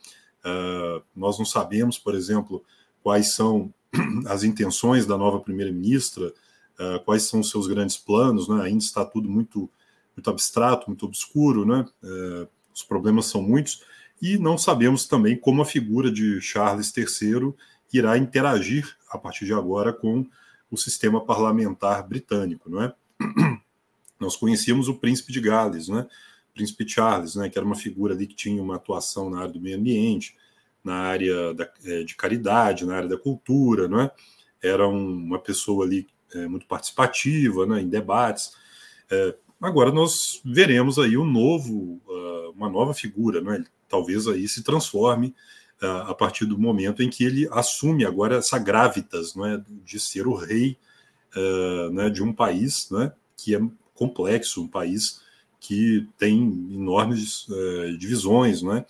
Uh, 0.44 1.02
nós 1.14 1.38
não 1.38 1.44
sabemos, 1.44 1.98
por 1.98 2.14
exemplo, 2.14 2.64
quais 3.02 3.34
são 3.34 3.72
as 4.26 4.42
intenções 4.42 5.06
da 5.06 5.16
nova 5.16 5.40
primeira-ministra, 5.40 6.32
uh, 6.80 7.04
quais 7.04 7.24
são 7.24 7.40
os 7.40 7.50
seus 7.50 7.68
grandes 7.68 7.96
planos, 7.96 8.48
né? 8.48 8.62
Ainda 8.62 8.82
está 8.82 9.04
tudo 9.04 9.28
muito 9.28 9.70
muito 10.16 10.30
abstrato, 10.30 10.88
muito 10.88 11.06
obscuro, 11.06 11.64
né? 11.64 11.86
Uh, 12.02 12.48
os 12.74 12.82
problemas 12.82 13.26
são 13.26 13.40
muitos 13.40 13.84
e 14.20 14.38
não 14.38 14.58
sabemos 14.58 15.06
também 15.06 15.36
como 15.36 15.62
a 15.62 15.66
figura 15.66 16.10
de 16.10 16.40
Charles 16.40 16.92
III 16.96 17.52
irá 17.92 18.18
interagir 18.18 18.96
a 19.10 19.18
partir 19.18 19.44
de 19.44 19.52
agora 19.52 19.92
com 19.92 20.26
o 20.70 20.76
sistema 20.76 21.24
parlamentar 21.24 22.06
britânico, 22.06 22.68
não 22.68 22.82
é? 22.82 22.94
Nós 24.20 24.36
conhecíamos 24.36 24.88
o 24.88 24.94
príncipe 24.94 25.32
de 25.32 25.40
Gales, 25.40 25.88
né? 25.88 26.06
príncipe 26.58 26.88
Charles, 26.88 27.36
né, 27.36 27.48
que 27.48 27.56
era 27.56 27.64
uma 27.64 27.76
figura 27.76 28.14
ali 28.14 28.26
que 28.26 28.34
tinha 28.34 28.60
uma 28.60 28.74
atuação 28.74 29.30
na 29.30 29.42
área 29.42 29.52
do 29.52 29.60
meio 29.60 29.78
ambiente, 29.78 30.36
na 30.82 30.94
área 30.94 31.54
da, 31.54 31.70
é, 31.84 32.02
de 32.02 32.16
caridade, 32.16 32.84
na 32.84 32.96
área 32.96 33.08
da 33.08 33.16
cultura, 33.16 33.86
não 33.86 34.00
é? 34.00 34.10
Era 34.60 34.88
um, 34.88 35.08
uma 35.08 35.38
pessoa 35.38 35.84
ali 35.84 36.06
é, 36.34 36.48
muito 36.48 36.66
participativa, 36.66 37.64
né, 37.64 37.80
em 37.80 37.88
debates. 37.88 38.52
É, 39.08 39.36
agora 39.60 39.90
nós 39.90 40.40
veremos 40.44 40.98
aí 40.98 41.16
um 41.16 41.24
novo, 41.24 42.00
uh, 42.06 42.50
uma 42.54 42.68
nova 42.68 42.94
figura, 42.94 43.40
não 43.40 43.52
é? 43.52 43.64
talvez 43.88 44.28
aí 44.28 44.46
se 44.46 44.62
transforme 44.62 45.34
uh, 45.82 46.10
a 46.10 46.14
partir 46.14 46.44
do 46.44 46.58
momento 46.58 47.02
em 47.02 47.10
que 47.10 47.24
ele 47.24 47.48
assume 47.50 48.04
agora 48.04 48.36
essa 48.36 48.58
gravitas 48.58 49.34
não 49.34 49.46
é, 49.46 49.62
de 49.84 49.98
ser 49.98 50.26
o 50.26 50.34
rei 50.34 50.76
uh, 51.36 51.90
né, 51.90 52.10
de 52.10 52.22
um 52.22 52.32
país 52.32 52.88
né, 52.90 53.12
que 53.36 53.54
é 53.54 53.60
complexo, 53.94 54.62
um 54.62 54.68
país 54.68 55.20
que 55.60 56.06
tem 56.16 56.36
enormes 56.72 57.48
uh, 57.48 57.96
divisões 57.98 58.62
não 58.62 58.74
é, 58.74 58.86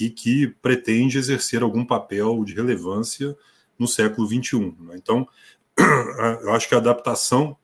e 0.00 0.08
que 0.08 0.48
pretende 0.62 1.18
exercer 1.18 1.62
algum 1.62 1.84
papel 1.84 2.44
de 2.44 2.54
relevância 2.54 3.36
no 3.78 3.86
século 3.86 4.26
XXI. 4.26 4.74
Né? 4.80 4.94
Então, 4.94 5.28
eu 6.42 6.52
acho 6.52 6.68
que 6.68 6.74
a 6.74 6.78
adaptação 6.78 7.56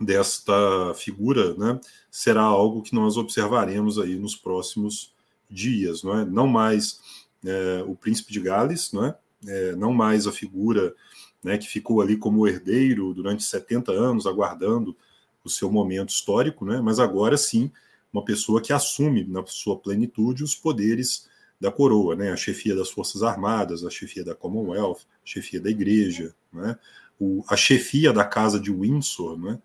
desta 0.00 0.94
figura 0.94 1.54
né, 1.54 1.80
será 2.10 2.42
algo 2.42 2.82
que 2.82 2.94
nós 2.94 3.16
observaremos 3.16 3.98
aí 3.98 4.16
nos 4.16 4.36
próximos 4.36 5.14
dias, 5.50 6.02
não 6.02 6.18
é? 6.18 6.24
Não 6.24 6.46
mais 6.46 7.00
é, 7.44 7.82
o 7.86 7.94
príncipe 7.94 8.32
de 8.32 8.40
Gales, 8.40 8.92
não 8.92 9.06
é? 9.06 9.16
é? 9.46 9.76
Não 9.76 9.92
mais 9.92 10.26
a 10.26 10.32
figura 10.32 10.94
né, 11.42 11.56
que 11.56 11.68
ficou 11.68 12.00
ali 12.00 12.16
como 12.16 12.46
herdeiro 12.46 13.14
durante 13.14 13.44
70 13.44 13.92
anos, 13.92 14.26
aguardando 14.26 14.96
o 15.44 15.48
seu 15.48 15.70
momento 15.70 16.08
histórico, 16.10 16.64
né? 16.64 16.80
Mas 16.80 16.98
agora 16.98 17.36
sim, 17.36 17.70
uma 18.12 18.24
pessoa 18.24 18.60
que 18.60 18.72
assume 18.72 19.24
na 19.24 19.44
sua 19.46 19.78
plenitude 19.78 20.42
os 20.42 20.54
poderes 20.54 21.28
da 21.60 21.70
coroa, 21.70 22.16
né? 22.16 22.32
A 22.32 22.36
chefia 22.36 22.74
das 22.74 22.90
Forças 22.90 23.22
Armadas, 23.22 23.84
a 23.84 23.90
chefia 23.90 24.24
da 24.24 24.34
Commonwealth, 24.34 25.00
a 25.00 25.26
chefia 25.26 25.60
da 25.60 25.70
Igreja, 25.70 26.34
né? 26.52 26.76
O, 27.18 27.44
a 27.48 27.56
chefia 27.56 28.12
da 28.12 28.24
Casa 28.24 28.58
de 28.58 28.72
Windsor, 28.72 29.38
né? 29.38 29.58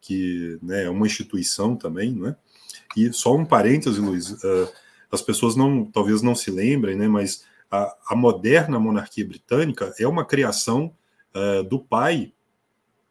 Que 0.00 0.58
né, 0.62 0.84
é 0.84 0.90
uma 0.90 1.06
instituição 1.06 1.76
também, 1.76 2.12
né? 2.12 2.36
E 2.96 3.12
só 3.12 3.34
um 3.34 3.44
parêntese, 3.44 4.00
Luiz. 4.00 4.30
Uh, 4.30 4.68
as 5.10 5.22
pessoas 5.22 5.56
não, 5.56 5.84
talvez 5.84 6.22
não 6.22 6.34
se 6.34 6.50
lembrem, 6.50 6.96
né, 6.96 7.08
mas 7.08 7.44
a, 7.70 7.96
a 8.10 8.16
moderna 8.16 8.78
monarquia 8.78 9.26
britânica 9.26 9.94
é 9.98 10.06
uma 10.06 10.24
criação 10.24 10.94
uh, 11.34 11.62
do 11.64 11.78
pai, 11.78 12.32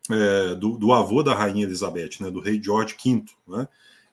uh, 0.09 0.55
do, 0.55 0.77
do, 0.77 0.93
avô 0.93 1.23
da 1.23 1.33
rainha 1.33 1.65
Elizabeth, 1.65 2.17
né, 2.19 2.29
do 2.29 2.39
rei 2.39 2.61
George 2.61 2.95
V. 3.03 3.23
Né? 3.47 3.67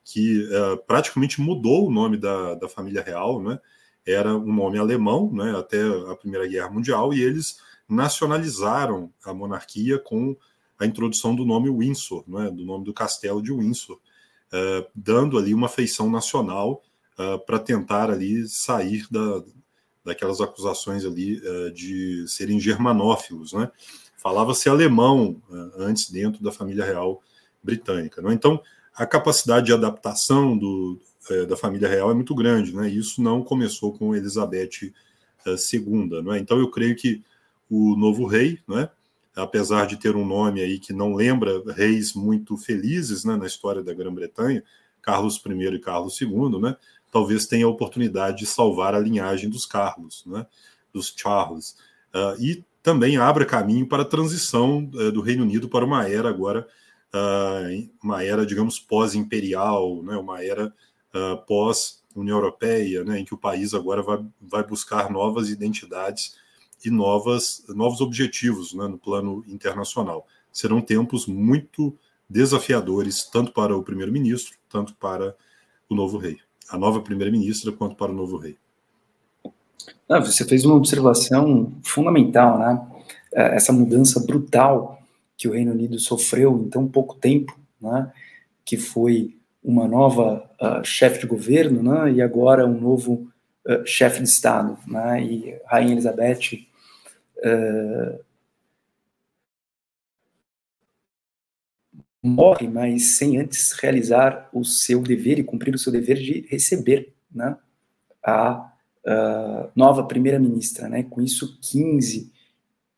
que 0.07 0.47
praticamente 0.87 1.41
mudou 1.41 1.89
o 1.89 1.91
nome 1.91 2.19
da, 2.19 2.55
da 2.57 2.69
família 2.69 3.01
real, 3.01 3.43
né? 3.43 3.59
Era 4.07 4.37
um 4.37 4.53
nome 4.53 4.79
alemão, 4.79 5.33
né? 5.33 5.57
Até 5.59 5.81
a 5.83 6.15
Primeira 6.15 6.47
Guerra 6.47 6.69
Mundial, 6.69 7.15
e 7.15 7.23
eles 7.23 7.59
nacionalizaram 7.89 9.11
a 9.25 9.33
monarquia 9.33 9.99
com 9.99 10.37
a 10.79 10.87
introdução 10.87 11.35
do 11.35 11.45
nome 11.45 11.71
Windsor, 11.71 12.25
né? 12.27 12.51
Do 12.51 12.65
nome 12.65 12.85
do 12.85 12.93
castelo 12.93 13.43
de 13.43 13.53
Windsor, 13.53 13.97
uh, 13.97 14.87
dando 14.95 15.39
ali 15.39 15.55
uma 15.55 15.69
feição 15.69 16.11
nacional 16.11 16.83
uh, 17.19 17.39
para 17.45 17.59
tentar 17.59 18.11
ali 18.11 18.49
sair 18.49 19.07
da, 19.11 19.43
daquelas 20.05 20.41
acusações 20.41 21.05
ali 21.05 21.41
de 21.73 22.27
serem 22.29 22.61
germanófilos, 22.61 23.53
né? 23.53 23.71
Falava-se 24.17 24.69
alemão 24.69 25.43
antes 25.77 26.11
dentro 26.11 26.43
da 26.43 26.51
família 26.51 26.85
real 26.85 27.23
britânica, 27.63 28.21
né? 28.23 28.33
Então 28.33 28.61
a 28.95 29.07
capacidade 29.07 29.67
de 29.67 29.73
adaptação 29.73 30.57
do, 30.57 31.01
é, 31.31 31.47
da 31.47 31.57
família 31.57 31.89
real 31.89 32.11
é 32.11 32.15
muito 32.15 32.35
grande, 32.35 32.75
né? 32.75 32.89
Isso 32.89 33.23
não 33.23 33.43
começou 33.43 33.93
com 33.93 34.15
Elizabeth 34.15 34.93
II, 35.47 36.35
é? 36.35 36.39
Então 36.39 36.59
eu 36.59 36.71
creio 36.71 36.95
que 36.95 37.23
o 37.69 37.97
novo 37.97 38.27
rei, 38.27 38.61
né? 38.69 38.89
Apesar 39.35 39.87
de 39.87 39.97
ter 39.97 40.15
um 40.15 40.25
nome 40.25 40.61
aí 40.61 40.79
que 40.79 40.93
não 40.93 41.15
lembra 41.15 41.63
reis 41.73 42.15
muito 42.15 42.57
felizes, 42.57 43.25
né, 43.25 43.37
na 43.37 43.47
história 43.47 43.83
da 43.83 43.93
Grã-Bretanha, 43.93 44.63
Carlos 45.03 45.43
I 45.45 45.75
e 45.75 45.79
Carlos 45.79 46.21
II, 46.21 46.61
né? 46.61 46.77
Talvez 47.11 47.47
tenha 47.47 47.67
a 47.67 47.69
oportunidade 47.69 48.39
de 48.39 48.47
salvar 48.47 48.95
a 48.95 48.99
linhagem 48.99 49.51
dos 49.51 49.67
Carlos, 49.67 50.25
né? 50.27 50.47
Dos 50.93 51.13
Charles 51.17 51.77
uh, 52.15 52.41
e 52.41 52.65
também 52.83 53.17
abra 53.17 53.45
caminho 53.45 53.87
para 53.87 54.03
a 54.03 54.07
transição 54.07 54.79
uh, 54.95 55.11
do 55.11 55.21
Reino 55.21 55.43
Unido 55.43 55.69
para 55.69 55.85
uma 55.85 56.09
era 56.09 56.29
agora 56.29 56.67
uh, 57.15 57.91
uma 58.03 58.23
era, 58.23 58.45
digamos, 58.45 58.79
pós-imperial, 58.79 60.03
né, 60.03 60.17
uma 60.17 60.43
era 60.43 60.67
uh, 61.15 61.37
pós-União 61.47 62.37
Europeia, 62.37 63.05
né, 63.05 63.21
em 63.21 63.25
que 63.25 63.35
o 63.35 63.39
país 63.39 63.73
agora 63.73 64.03
vai, 64.03 64.25
vai 64.41 64.67
buscar 64.67 65.11
novas 65.11 65.49
identidades 65.49 66.37
e 66.85 66.91
novas, 66.91 67.65
novos 67.69 68.01
objetivos 68.01 68.75
né, 68.75 68.87
no 68.87 68.99
plano 68.99 69.45
internacional. 69.49 70.27
Serão 70.53 70.81
tempos 70.81 71.27
muito 71.27 71.97
desafiadores, 72.29 73.25
tanto 73.25 73.53
para 73.53 73.77
o 73.77 73.83
primeiro-ministro, 73.83 74.57
tanto 74.69 74.95
para 74.95 75.37
o 75.89 75.95
novo 75.95 76.19
rei, 76.19 76.39
a 76.69 76.79
nova 76.79 77.01
primeira-ministra, 77.01 77.73
quanto 77.73 77.97
para 77.97 78.13
o 78.13 78.15
novo 78.15 78.37
rei. 78.37 78.57
Ah, 80.09 80.21
você 80.21 80.45
fez 80.45 80.65
uma 80.65 80.75
observação 80.75 81.73
fundamental, 81.83 82.59
né? 82.59 82.95
É, 83.33 83.57
essa 83.57 83.73
mudança 83.73 84.21
brutal 84.21 85.03
que 85.37 85.49
o 85.49 85.53
Reino 85.53 85.73
Unido 85.73 85.99
sofreu 85.99 86.57
em 86.57 86.69
tão 86.69 86.87
pouco 86.87 87.17
tempo, 87.17 87.59
né, 87.81 88.13
que 88.65 88.77
foi 88.77 89.37
uma 89.63 89.89
nova 89.89 90.49
uh, 90.61 90.85
chefe 90.85 91.21
de 91.21 91.27
governo, 91.27 91.83
né, 91.83 92.13
e 92.13 92.23
agora 92.23 92.67
um 92.67 92.81
novo 92.81 93.27
uh, 93.67 93.85
chefe 93.85 94.23
de 94.23 94.29
Estado, 94.29 94.79
né, 94.87 95.23
e 95.23 95.59
Rainha 95.67 95.93
Elizabeth 95.93 96.67
uh, 97.45 98.25
morre, 102.25 102.67
mas 102.67 103.17
sem 103.17 103.39
antes 103.39 103.73
realizar 103.73 104.49
o 104.51 104.65
seu 104.65 105.03
dever 105.03 105.39
e 105.39 105.45
cumprir 105.45 105.75
o 105.75 105.79
seu 105.79 105.93
dever 105.93 106.17
de 106.17 106.47
receber, 106.49 107.13
né, 107.31 107.57
a 108.25 108.71
nova 109.77 110.05
primeira-ministra, 110.05 110.89
né, 110.89 111.03
com 111.03 111.21
isso 111.21 111.59
15 111.61 112.33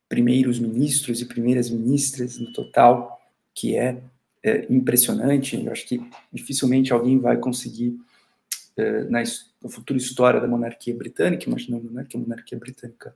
primeiros 0.09 0.61
ministros 0.61 1.21
e 1.21 1.25
primeiras 1.27 1.69
ministras 1.69 2.39
no 2.39 2.53
total, 2.53 3.21
que 3.53 3.77
é, 3.77 4.01
é 4.45 4.73
impressionante. 4.73 5.61
Eu 5.61 5.73
acho 5.73 5.85
que 5.89 6.01
dificilmente 6.33 6.93
alguém 6.93 7.19
vai 7.19 7.37
conseguir, 7.39 7.99
na, 9.11 9.25
na, 9.61 9.69
futura 9.69 9.99
história 9.99 10.41
da 10.41 10.47
monarquia 10.47 10.95
britânica, 10.95 11.49
imaginando 11.49 11.91
né, 11.91 12.07
que 12.09 12.17
a 12.17 12.21
monarquia 12.21 12.57
britânica 12.57 13.13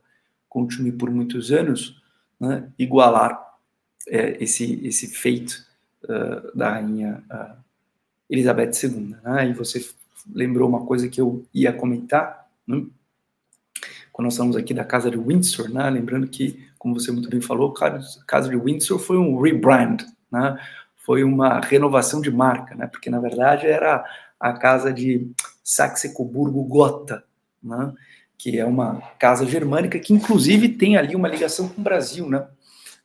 continue 0.51 0.91
por 0.91 1.09
muitos 1.09 1.49
anos, 1.49 2.03
né, 2.37 2.69
igualar 2.77 3.41
é, 4.05 4.43
esse, 4.43 4.85
esse 4.85 5.07
feito 5.07 5.65
uh, 6.03 6.55
da 6.55 6.71
rainha 6.71 7.23
uh, 7.31 7.55
Elizabeth 8.29 8.71
II. 8.83 9.15
Né? 9.23 9.47
E 9.47 9.53
você 9.53 9.89
lembrou 10.29 10.67
uma 10.67 10.85
coisa 10.85 11.07
que 11.07 11.21
eu 11.21 11.45
ia 11.53 11.71
comentar, 11.71 12.49
né? 12.67 12.85
quando 14.11 14.25
nós 14.25 14.35
falamos 14.35 14.57
aqui 14.57 14.73
da 14.73 14.83
Casa 14.83 15.09
de 15.09 15.17
Windsor, 15.17 15.69
né? 15.69 15.89
lembrando 15.89 16.27
que 16.27 16.69
como 16.77 16.99
você 16.99 17.13
muito 17.13 17.29
bem 17.29 17.39
falou, 17.39 17.69
o 17.69 18.25
caso 18.25 18.49
de 18.49 18.57
Windsor 18.57 18.99
foi 18.99 19.17
um 19.17 19.39
rebrand, 19.39 20.01
né? 20.29 20.59
foi 20.97 21.23
uma 21.23 21.61
renovação 21.61 22.19
de 22.19 22.29
marca, 22.29 22.75
né? 22.75 22.87
porque 22.87 23.09
na 23.09 23.21
verdade 23.21 23.67
era 23.67 24.03
a 24.37 24.51
casa 24.51 24.91
de 24.91 25.31
Saxe-Coburgo-Gotha, 25.63 27.23
né? 27.63 27.93
Que 28.41 28.57
é 28.57 28.65
uma 28.65 28.99
casa 29.19 29.45
germânica 29.45 29.99
que 29.99 30.13
inclusive 30.13 30.69
tem 30.69 30.97
ali 30.97 31.15
uma 31.15 31.27
ligação 31.27 31.69
com 31.69 31.79
o 31.79 31.83
Brasil, 31.83 32.27
né? 32.27 32.47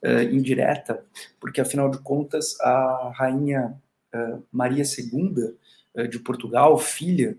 Uh, 0.03 0.33
indireta, 0.33 1.03
porque 1.39 1.61
afinal 1.61 1.91
de 1.91 1.99
contas 1.99 2.59
a 2.59 3.11
rainha 3.15 3.79
uh, 4.13 4.43
Maria 4.51 4.83
II 4.83 5.43
uh, 5.43 5.57
eh, 5.95 6.07
de 6.07 6.19
Portugal, 6.19 6.77
filha 6.77 7.37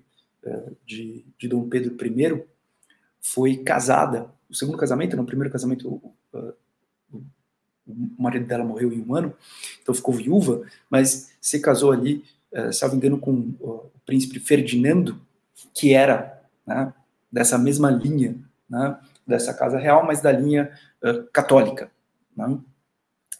de, 0.84 1.24
de 1.38 1.48
Dom 1.48 1.68
Pedro 1.68 1.94
I, 2.04 2.44
foi 3.20 3.56
casada. 3.58 4.30
O 4.48 4.54
segundo 4.54 4.78
casamento, 4.78 5.16
no 5.16 5.26
primeiro 5.26 5.52
casamento 5.52 6.00
o 7.86 8.22
marido 8.22 8.46
dela 8.46 8.64
morreu 8.64 8.92
em 8.92 9.00
um 9.00 9.14
ano, 9.14 9.34
então 9.82 9.94
ficou 9.94 10.14
viúva, 10.14 10.62
mas 10.88 11.32
se 11.40 11.60
casou 11.60 11.92
ali, 11.92 12.24
salvo 12.72 12.96
engano, 12.96 13.18
com 13.18 13.54
o 13.60 13.90
príncipe 14.06 14.38
Ferdinando, 14.40 15.20
que 15.74 15.92
era 15.92 16.42
né, 16.66 16.92
dessa 17.30 17.58
mesma 17.58 17.90
linha, 17.90 18.36
né, 18.68 18.98
dessa 19.26 19.52
casa 19.54 19.78
real, 19.78 20.04
mas 20.04 20.20
da 20.20 20.32
linha 20.32 20.72
uh, 21.02 21.24
católica, 21.32 21.90
né, 22.36 22.58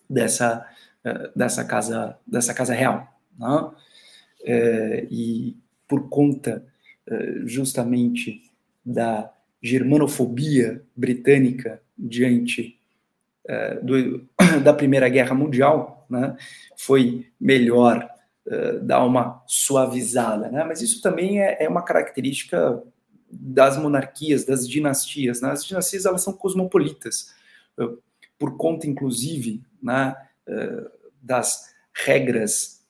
dessa, 0.09 0.67
uh, 1.05 1.39
dessa, 1.39 1.65
casa, 1.65 2.17
dessa 2.27 2.55
casa 2.55 2.75
real. 2.75 3.07
Né, 3.39 3.71
é, 4.45 5.07
e 5.11 5.57
por 5.89 6.09
conta 6.09 6.65
justamente 7.45 8.43
da 8.85 9.33
germanofobia 9.63 10.83
britânica 10.95 11.81
diante 11.97 12.79
uh, 13.49 13.85
do, 13.85 14.29
da 14.63 14.73
Primeira 14.73 15.09
Guerra 15.09 15.35
Mundial, 15.35 16.07
né, 16.09 16.37
foi 16.77 17.27
melhor 17.41 18.09
uh, 18.47 18.81
dar 18.81 19.05
uma 19.05 19.43
suavizada. 19.47 20.51
Né? 20.51 20.65
Mas 20.65 20.81
isso 20.81 21.03
também 21.03 21.43
é, 21.43 21.65
é 21.65 21.69
uma 21.69 21.83
característica 21.83 22.83
das 23.31 23.77
monarquias, 23.77 24.45
das 24.45 24.69
dinastias. 24.69 25.41
Né? 25.41 25.51
As 25.51 25.65
dinastias 25.65 26.07
elas 26.07 26.23
são 26.23 26.33
cosmopolitas, 26.33 27.35
uh, 27.79 27.99
por 28.39 28.57
conta, 28.57 28.87
inclusive, 28.87 29.63
né, 29.83 30.17
das 31.21 31.75
regras 31.93 32.85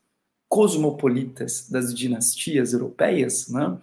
cosmopolitas 0.48 1.68
das 1.68 1.94
dinastias 1.94 2.72
europeias, 2.72 3.48
né? 3.48 3.78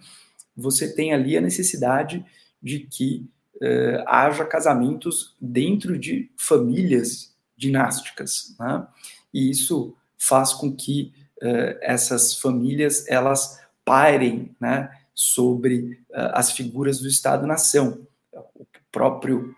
você 0.56 0.92
tem 0.94 1.12
ali 1.12 1.36
a 1.36 1.40
necessidade 1.40 2.24
de 2.62 2.80
que 2.80 3.28
uh, 3.56 4.02
haja 4.06 4.44
casamentos 4.44 5.36
dentro 5.40 5.98
de 5.98 6.30
famílias 6.36 7.34
dinásticas, 7.56 8.56
né? 8.58 8.86
E 9.32 9.50
isso 9.50 9.94
faz 10.18 10.52
com 10.52 10.74
que 10.74 11.12
uh, 11.42 11.78
essas 11.80 12.34
famílias 12.34 13.06
elas 13.08 13.60
pairem, 13.84 14.54
né, 14.60 14.90
sobre 15.16 15.98
uh, 16.10 16.30
as 16.34 16.52
figuras 16.52 17.00
do 17.00 17.08
Estado-nação. 17.08 18.06
O 18.54 18.66
próprio 18.92 19.56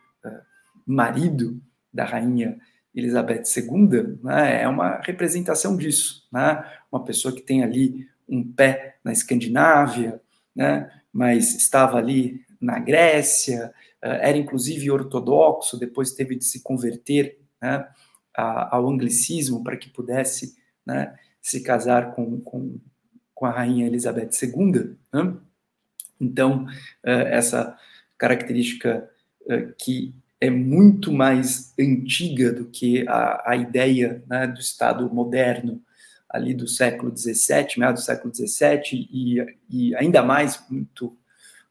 marido 0.87 1.61
da 1.93 2.05
rainha 2.05 2.59
Elizabeth 2.95 3.43
II 3.55 4.19
né, 4.23 4.63
é 4.63 4.69
uma 4.69 5.01
representação 5.03 5.77
disso, 5.77 6.27
né? 6.33 6.65
Uma 6.91 7.05
pessoa 7.05 7.35
que 7.35 7.43
tem 7.43 7.63
ali 7.63 8.09
um 8.29 8.43
pé 8.53 8.97
na 9.05 9.13
Escandinávia, 9.13 10.21
né, 10.57 10.91
mas 11.13 11.55
estava 11.55 11.99
ali 11.99 12.45
na 12.61 12.79
Grécia, 12.79 13.73
eh, 14.03 14.29
era 14.29 14.37
inclusive 14.37 14.91
ortodoxo, 14.91 15.79
depois 15.79 16.13
teve 16.13 16.37
de 16.37 16.45
se 16.45 16.63
converter 16.63 17.39
né, 17.63 17.89
ao 18.35 18.89
anglicismo 18.89 19.63
para 19.63 19.77
que 19.77 19.89
pudesse 19.89 20.57
né, 20.85 21.17
se 21.41 21.63
casar 21.63 22.15
com, 22.15 22.41
com, 22.41 22.79
com, 23.35 23.47
a 23.47 23.51
rainha 23.51 23.87
Elizabeth 23.87 24.31
II. 24.43 24.97
Né? 25.13 25.37
Então, 26.21 26.67
eh, 27.05 27.37
essa 27.37 27.77
característica 28.17 29.09
eh, 29.49 29.69
que 29.79 30.15
é 30.41 30.51
muito 30.51 31.13
mais 31.13 31.75
antiga 31.79 32.53
do 32.53 32.67
que 32.67 33.07
a, 33.09 33.51
a 33.51 33.57
ideia 33.57 34.23
né, 34.29 34.47
do 34.47 34.61
Estado 34.61 35.13
moderno 35.13 35.83
ali 36.29 36.55
do 36.55 36.69
século 36.69 37.17
XVII, 37.17 37.79
meados 37.79 38.03
do 38.03 38.07
século 38.07 38.35
XVII, 38.35 39.09
e, 39.11 39.57
e 39.71 39.97
ainda 39.97 40.23
mais 40.23 40.63
muito 40.69 41.17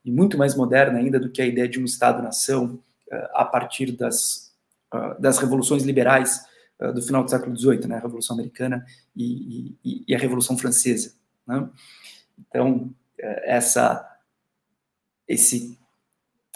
e 0.03 0.11
muito 0.11 0.37
mais 0.37 0.55
moderna 0.55 0.99
ainda 0.99 1.19
do 1.19 1.29
que 1.29 1.41
a 1.41 1.45
ideia 1.45 1.67
de 1.67 1.79
um 1.79 1.85
Estado-nação 1.85 2.81
uh, 3.11 3.27
a 3.33 3.43
partir 3.43 3.91
das, 3.91 4.53
uh, 4.93 5.21
das 5.21 5.37
revoluções 5.37 5.83
liberais 5.83 6.45
do 6.93 7.01
final 7.01 7.23
do 7.23 7.29
século 7.31 7.57
XVIII, 7.57 7.87
né, 7.87 7.95
a 7.95 8.01
Revolução 8.01 8.35
Americana 8.35 8.85
e, 9.15 9.75
e, 9.83 10.03
e, 10.07 10.15
a 10.15 10.17
Revolução 10.19 10.55
Francesa. 10.55 11.15
Né? 11.47 11.67
Então, 12.37 12.93
essa, 13.17 14.07
esse, 15.27 15.77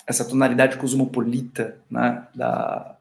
essa 0.07 0.25
tonalidade 0.25 0.77
cosmopolita 0.77 1.79
né, 1.89 2.27
da, 2.33 2.97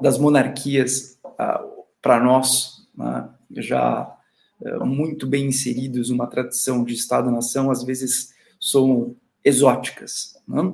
das 0.00 0.18
monarquias 0.18 1.18
uh, 1.24 1.84
para 2.00 2.22
nós, 2.22 2.86
né, 2.96 3.28
já 3.56 4.16
uh, 4.60 4.86
muito 4.86 5.26
bem 5.26 5.46
inseridos 5.46 6.10
numa 6.10 6.26
tradição 6.26 6.84
de 6.84 6.94
Estado-nação, 6.94 7.70
às 7.70 7.84
vezes 7.84 8.34
são 8.60 9.14
exóticas. 9.44 10.36
Né? 10.48 10.72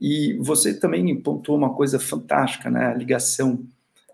E 0.00 0.34
você 0.34 0.74
também 0.74 1.14
pontuou 1.20 1.58
uma 1.58 1.74
coisa 1.74 1.98
fantástica, 1.98 2.70
né, 2.70 2.86
a 2.86 2.94
ligação 2.94 3.66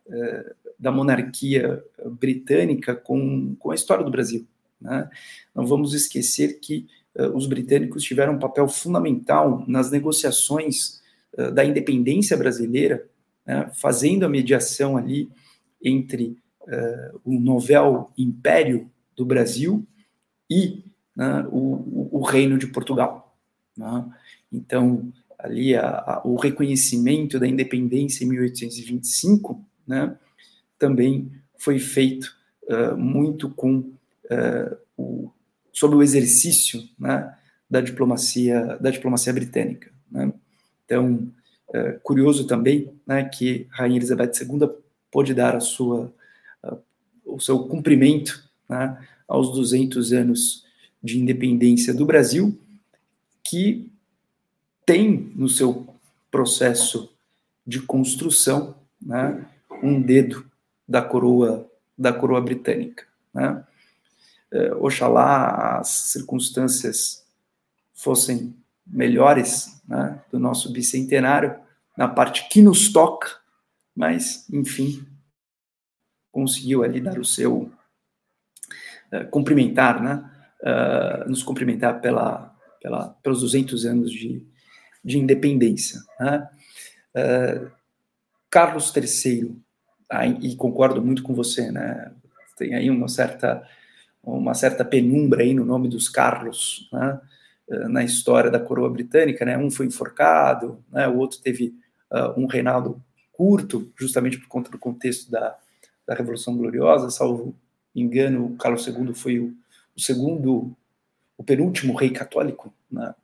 uh, 0.06 0.58
da 0.78 0.92
monarquia 0.92 1.82
britânica 2.06 2.94
com, 2.94 3.56
com 3.56 3.70
a 3.70 3.74
história 3.74 4.04
do 4.04 4.10
Brasil. 4.10 4.46
Né? 4.80 5.10
Não 5.54 5.66
vamos 5.66 5.92
esquecer 5.92 6.60
que 6.60 6.86
os 7.34 7.46
britânicos 7.46 8.04
tiveram 8.04 8.34
um 8.34 8.38
papel 8.38 8.68
fundamental 8.68 9.64
nas 9.66 9.90
negociações 9.90 11.00
uh, 11.36 11.50
da 11.52 11.64
independência 11.64 12.36
brasileira, 12.36 13.08
né? 13.44 13.70
fazendo 13.74 14.24
a 14.24 14.28
mediação 14.28 14.96
ali 14.96 15.28
entre 15.82 16.38
uh, 16.62 17.20
o 17.24 17.38
novel 17.38 18.10
império 18.16 18.90
do 19.16 19.24
Brasil 19.24 19.84
e 20.48 20.84
né, 21.16 21.46
o, 21.50 22.18
o, 22.18 22.22
Reino 22.22 22.56
de 22.56 22.68
Portugal. 22.68 23.36
Né? 23.76 24.08
Então, 24.52 25.12
ali 25.36 25.74
a, 25.74 25.88
a, 25.88 26.22
o 26.24 26.36
reconhecimento 26.36 27.40
da 27.40 27.48
independência 27.48 28.24
em 28.24 28.28
1825 28.28 29.64
né, 29.86 30.16
também 30.78 31.32
foi 31.58 31.78
feito 31.78 32.38
muito 32.96 33.48
com 33.48 33.78
uh, 33.78 34.76
o, 34.94 35.32
sobre 35.72 35.96
o 35.96 36.02
exercício 36.02 36.82
né, 36.98 37.34
da 37.70 37.80
diplomacia 37.80 38.78
da 38.80 38.90
diplomacia 38.90 39.32
britânica. 39.32 39.90
Né? 40.10 40.32
Então, 40.84 41.28
uh, 41.68 42.00
curioso 42.02 42.46
também 42.46 42.92
né, 43.06 43.24
que 43.24 43.66
Rainha 43.70 43.96
Elizabeth 43.96 44.32
II 44.40 44.68
pôde 45.10 45.34
dar 45.34 45.56
a 45.56 45.60
sua 45.60 46.12
uh, 46.62 46.78
o 47.24 47.38
seu 47.38 47.60
cumprimento 47.60 48.48
né, 48.68 48.98
aos 49.26 49.52
200 49.52 50.12
anos 50.12 50.64
de 51.02 51.18
independência 51.18 51.94
do 51.94 52.06
Brasil, 52.06 52.58
que 53.44 53.90
tem 54.84 55.32
no 55.36 55.48
seu 55.48 55.86
processo 56.30 57.12
de 57.66 57.80
construção 57.80 58.74
né, 59.00 59.46
um 59.82 60.00
dedo 60.00 60.44
da 60.88 61.02
coroa 61.02 61.66
da 61.96 62.12
coroa 62.12 62.40
britânica. 62.40 63.04
Né? 63.34 63.62
Eh, 64.52 64.72
oxalá 64.74 65.78
as 65.78 65.88
circunstâncias 65.88 67.24
fossem 67.92 68.56
melhores 68.86 69.82
né, 69.86 70.20
do 70.30 70.38
nosso 70.38 70.72
bicentenário, 70.72 71.58
na 71.96 72.08
parte 72.08 72.48
que 72.48 72.62
nos 72.62 72.92
toca, 72.92 73.28
mas, 73.94 74.48
enfim, 74.50 75.04
conseguiu 76.30 76.84
ali 76.84 77.00
dar 77.00 77.18
o 77.18 77.24
seu 77.24 77.70
uh, 79.12 79.28
cumprimentar, 79.30 80.00
né, 80.00 80.30
uh, 80.62 81.28
nos 81.28 81.42
cumprimentar 81.42 82.00
pela, 82.00 82.54
pela, 82.80 83.08
pelos 83.22 83.40
200 83.40 83.84
anos 83.84 84.12
de, 84.12 84.46
de 85.04 85.18
independência. 85.18 86.00
Né? 86.20 86.48
Carlos 88.48 88.94
III, 88.94 89.60
e 90.40 90.54
concordo 90.54 91.04
muito 91.04 91.24
com 91.24 91.34
você, 91.34 91.72
né, 91.72 92.12
tem 92.56 92.74
aí 92.76 92.88
uma 92.88 93.08
certa 93.08 93.66
uma 94.22 94.54
certa 94.54 94.84
penumbra 94.84 95.42
aí 95.42 95.54
no 95.54 95.64
nome 95.64 95.88
dos 95.88 96.08
Carlos, 96.08 96.88
né, 96.92 97.20
eh, 97.70 97.88
na 97.88 98.04
história 98.04 98.50
da 98.50 98.60
coroa 98.60 98.90
britânica, 98.90 99.44
né, 99.44 99.56
um 99.56 99.70
foi 99.70 99.86
enforcado, 99.86 100.84
né, 100.90 101.08
o 101.08 101.16
outro 101.16 101.38
teve 101.40 101.74
uh, 102.10 102.38
um 102.40 102.46
reinado 102.46 103.02
curto, 103.32 103.92
justamente 103.96 104.38
por 104.38 104.48
conta 104.48 104.70
do 104.70 104.78
contexto 104.78 105.30
da, 105.30 105.56
da 106.06 106.14
Revolução 106.14 106.56
Gloriosa, 106.56 107.10
salvo 107.10 107.54
engano, 107.94 108.56
Carlos 108.56 108.86
II 108.86 109.14
foi 109.14 109.38
o, 109.38 109.54
o 109.96 110.00
segundo, 110.00 110.76
o 111.36 111.44
penúltimo 111.44 111.94
rei 111.94 112.10
católico 112.10 112.72
né, 112.90 113.14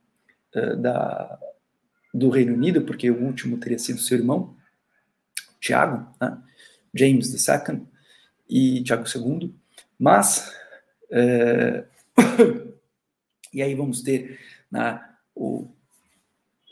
uh, 0.57 0.77
da, 0.77 1.39
do 2.13 2.31
Reino 2.31 2.55
Unido, 2.55 2.83
porque 2.83 3.11
o 3.11 3.23
último 3.23 3.59
teria 3.59 3.79
sido 3.79 4.01
seu 4.01 4.19
irmão, 4.19 4.55
Tiago, 5.61 6.07
né, 6.21 6.39
James 6.95 7.33
II, 7.33 7.83
e 8.49 8.83
Tiago 8.83 9.05
II, 9.05 9.55
mas 9.99 10.53
é... 11.15 11.85
e 13.53 13.63
aí 13.63 13.75
vamos 13.75 14.03
ter 14.03 14.39
né, 14.71 15.01
o 15.35 15.69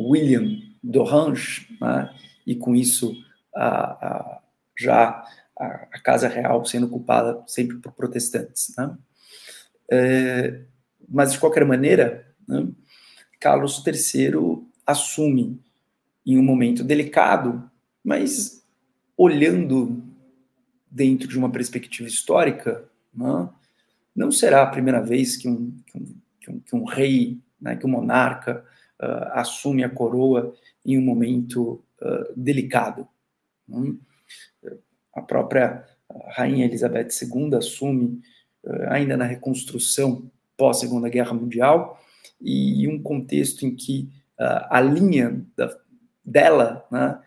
William 0.01 0.61
d'Orange, 0.83 1.69
né, 1.81 2.13
e 2.47 2.57
com 2.57 2.75
isso 2.75 3.15
a, 3.55 3.69
a, 4.07 4.43
já 4.79 5.25
a, 5.57 5.65
a, 5.65 6.01
Casa 6.03 6.27
Real 6.27 6.65
sendo 6.65 6.87
ocupada 6.87 7.43
sempre 7.47 7.77
por 7.79 7.93
protestantes. 7.93 8.75
Né? 8.77 8.99
É, 9.91 10.61
mas, 11.09 11.33
de 11.33 11.39
qualquer 11.39 11.65
maneira, 11.65 12.27
né, 12.49 12.67
Carlos 13.39 13.85
III 13.87 14.67
assume 14.85 15.61
em 16.27 16.39
um 16.39 16.43
momento 16.43 16.83
delicado, 16.83 17.71
mas 18.03 18.67
olhando 19.17 20.03
dentro 20.91 21.29
de 21.29 21.39
uma 21.39 21.51
perspectiva 21.51 22.09
histórica, 22.09 22.85
né, 23.15 23.49
não 24.14 24.31
será 24.31 24.62
a 24.62 24.66
primeira 24.66 25.01
vez 25.01 25.37
que 25.37 25.48
um, 25.48 25.77
que 25.87 25.98
um, 25.98 26.14
que 26.40 26.51
um, 26.51 26.61
que 26.61 26.77
um 26.77 26.85
rei, 26.85 27.40
né, 27.61 27.77
que 27.77 27.87
um 27.87 27.90
monarca 27.90 28.64
uh, 29.01 29.33
assume 29.33 29.83
a 29.83 29.88
coroa 29.88 30.55
em 30.85 30.98
um 30.98 31.03
momento 31.03 31.83
uh, 32.01 32.33
delicado. 32.37 33.09
Hum? 33.68 33.98
A 35.14 35.22
própria 35.22 35.85
rainha 36.29 36.66
Elizabeth 36.66 37.09
II 37.22 37.55
assume 37.55 38.20
uh, 38.64 38.90
ainda 38.90 39.16
na 39.16 39.25
reconstrução 39.25 40.31
pós 40.57 40.81
Segunda 40.81 41.09
Guerra 41.09 41.33
Mundial 41.33 41.98
e 42.40 42.87
um 42.88 43.01
contexto 43.03 43.64
em 43.64 43.75
que 43.75 44.11
a 44.68 44.81
linha 44.81 45.40
da, 45.57 45.79
dela 46.25 46.85
né, 46.90 47.20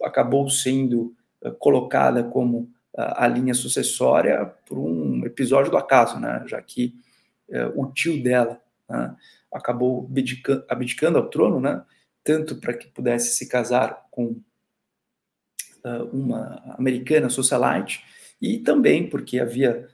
acabou 0.00 0.48
sendo 0.48 1.16
colocada 1.58 2.22
como 2.22 2.70
a, 2.96 3.26
linha 3.26 3.54
sucessória 3.54 4.46
por 4.66 4.78
um 4.78 5.24
episódio 5.24 5.70
do 5.70 5.76
acaso, 5.76 6.18
né? 6.18 6.44
já 6.46 6.60
que 6.60 6.94
é, 7.48 7.66
o 7.66 7.86
tio 7.92 8.22
dela 8.22 8.60
né, 8.88 9.16
acabou 9.52 10.04
abdicando, 10.04 10.64
abdicando 10.68 11.18
ao 11.18 11.28
trono, 11.28 11.60
né? 11.60 11.82
tanto 12.24 12.56
para 12.56 12.74
que 12.74 12.86
pudesse 12.88 13.36
se 13.36 13.48
casar 13.48 14.06
com 14.10 14.40
uh, 15.84 16.04
uma 16.12 16.76
americana 16.78 17.28
socialite, 17.28 18.04
e 18.40 18.58
também 18.58 19.08
porque 19.08 19.38
havia 19.38 19.88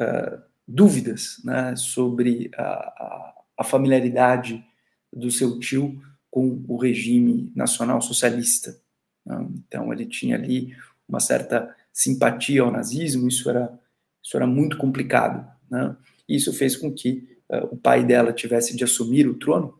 uh, 0.00 0.42
dúvidas 0.66 1.40
né, 1.44 1.76
sobre 1.76 2.50
a, 2.56 2.62
a, 2.62 3.34
a, 3.58 3.64
familiaridade 3.64 4.64
do 5.12 5.30
seu 5.30 5.58
tio 5.58 6.00
com 6.30 6.64
o 6.66 6.76
regime 6.76 7.52
nacional 7.54 8.00
socialista. 8.00 8.80
Né? 9.24 9.48
Então, 9.66 9.92
ele 9.92 10.06
tinha 10.06 10.36
ali 10.36 10.76
uma 11.08 11.20
certa 11.20 11.74
simpatia 11.94 12.60
ao 12.60 12.72
nazismo, 12.72 13.28
isso 13.28 13.48
era, 13.48 13.72
isso 14.20 14.36
era 14.36 14.46
muito 14.46 14.76
complicado. 14.76 15.48
Né? 15.70 15.96
Isso 16.28 16.52
fez 16.52 16.76
com 16.76 16.92
que 16.92 17.38
uh, 17.48 17.72
o 17.72 17.76
pai 17.76 18.04
dela 18.04 18.32
tivesse 18.32 18.76
de 18.76 18.82
assumir 18.82 19.28
o 19.28 19.34
trono 19.34 19.78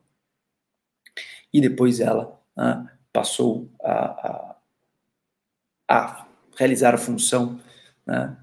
e 1.53 1.61
depois 1.61 1.99
ela 1.99 2.41
uh, 2.57 2.89
passou 3.13 3.69
a, 3.83 3.95
a, 4.29 4.57
a, 5.89 6.27
realizar 6.57 6.95
a 6.95 6.99
função 6.99 7.61
né, 8.07 8.37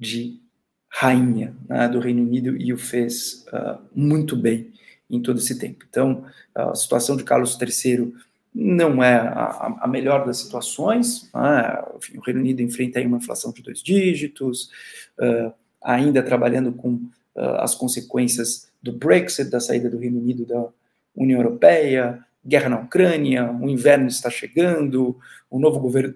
de 0.00 0.40
rainha 0.88 1.54
né, 1.68 1.86
do 1.86 2.00
Reino 2.00 2.22
Unido 2.22 2.56
e 2.56 2.72
o 2.72 2.78
fez 2.78 3.44
uh, 3.48 3.78
muito 3.94 4.34
bem 4.34 4.72
em 5.10 5.20
todo 5.20 5.38
esse 5.38 5.58
tempo. 5.58 5.84
Então, 5.88 6.24
a 6.54 6.74
situação 6.74 7.16
de 7.16 7.24
Carlos 7.24 7.58
III 7.60 8.14
não 8.54 9.02
é 9.02 9.14
a, 9.14 9.78
a 9.80 9.86
melhor 9.86 10.26
das 10.26 10.38
situações. 10.38 11.30
Né? 11.32 11.84
O 12.16 12.20
Reino 12.20 12.40
Unido 12.40 12.62
enfrenta 12.62 12.98
aí 12.98 13.06
uma 13.06 13.18
inflação 13.18 13.52
de 13.52 13.62
dois 13.62 13.82
dígitos, 13.82 14.70
uh, 15.18 15.52
ainda 15.82 16.22
trabalhando 16.22 16.72
com 16.72 16.94
uh, 16.94 17.60
as 17.60 17.74
consequências 17.74 18.70
do 18.82 18.92
Brexit, 18.92 19.50
da 19.50 19.60
saída 19.60 19.88
do 19.88 19.98
Reino 19.98 20.18
Unido 20.18 20.46
da 20.46 20.68
União 21.14 21.40
Europeia, 21.40 22.24
guerra 22.44 22.68
na 22.68 22.80
Ucrânia, 22.80 23.50
o 23.52 23.68
inverno 23.68 24.06
está 24.06 24.30
chegando, 24.30 25.18
o 25.50 25.58
novo 25.58 25.80
governo 25.80 26.14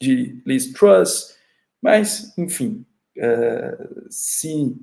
de 0.00 0.40
Liz 0.44 0.72
Truss, 0.72 1.36
mas, 1.80 2.36
enfim, 2.36 2.84
uh, 3.18 4.06
se 4.10 4.76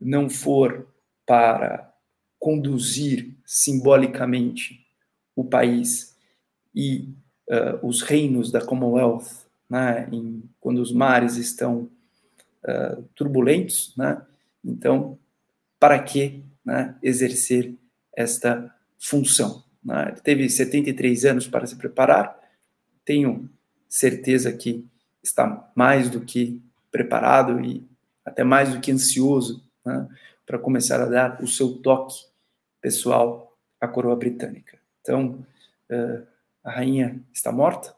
não 0.00 0.28
for 0.28 0.86
para 1.26 1.92
conduzir 2.38 3.34
simbolicamente 3.44 4.86
o 5.34 5.44
país 5.44 6.15
e 6.76 7.08
uh, 7.48 7.86
os 7.86 8.02
reinos 8.02 8.52
da 8.52 8.60
Commonwealth, 8.60 9.46
né, 9.68 10.06
em, 10.12 10.44
quando 10.60 10.78
os 10.78 10.92
mares 10.92 11.36
estão 11.36 11.90
uh, 12.62 13.02
turbulentos, 13.14 13.94
né, 13.96 14.20
então 14.62 15.18
para 15.80 15.98
que 16.02 16.44
né, 16.62 16.94
exercer 17.02 17.74
esta 18.14 18.74
função. 18.98 19.64
Né? 19.82 20.08
Ele 20.10 20.20
teve 20.20 20.50
73 20.50 21.24
anos 21.24 21.48
para 21.48 21.66
se 21.66 21.76
preparar, 21.76 22.38
tenho 23.04 23.48
certeza 23.88 24.52
que 24.52 24.86
está 25.22 25.70
mais 25.74 26.10
do 26.10 26.20
que 26.20 26.60
preparado 26.90 27.60
e 27.60 27.86
até 28.24 28.44
mais 28.44 28.74
do 28.74 28.80
que 28.80 28.90
ansioso 28.90 29.64
né, 29.84 30.08
para 30.44 30.58
começar 30.58 31.00
a 31.00 31.06
dar 31.06 31.42
o 31.42 31.46
seu 31.46 31.78
toque 31.78 32.16
pessoal 32.80 33.56
à 33.80 33.88
coroa 33.88 34.16
britânica. 34.16 34.78
Então, 35.00 35.44
uh, 35.90 36.26
a 36.66 36.70
rainha 36.72 37.24
está 37.32 37.52
morta, 37.52 37.96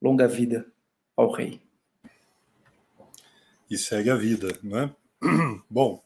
longa 0.00 0.28
vida 0.28 0.70
ao 1.16 1.32
rei. 1.32 1.58
E 3.70 3.78
segue 3.78 4.10
a 4.10 4.14
vida, 4.14 4.58
né? 4.62 4.94
Bom, 5.70 6.04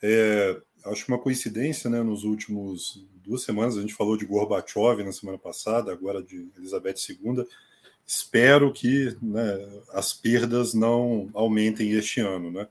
é, 0.00 0.62
acho 0.84 1.08
uma 1.08 1.18
coincidência, 1.18 1.90
né? 1.90 2.00
Nos 2.00 2.22
últimos 2.22 3.04
duas 3.24 3.42
semanas 3.42 3.76
a 3.76 3.80
gente 3.80 3.92
falou 3.92 4.16
de 4.16 4.24
Gorbachev 4.24 5.02
na 5.02 5.12
semana 5.12 5.36
passada, 5.36 5.92
agora 5.92 6.22
de 6.22 6.48
Elizabeth 6.56 6.94
II. 7.08 7.44
Espero 8.06 8.72
que 8.72 9.16
né, 9.20 9.82
as 9.92 10.12
perdas 10.12 10.74
não 10.74 11.28
aumentem 11.34 11.90
este 11.90 12.20
ano, 12.20 12.52
né? 12.52 12.68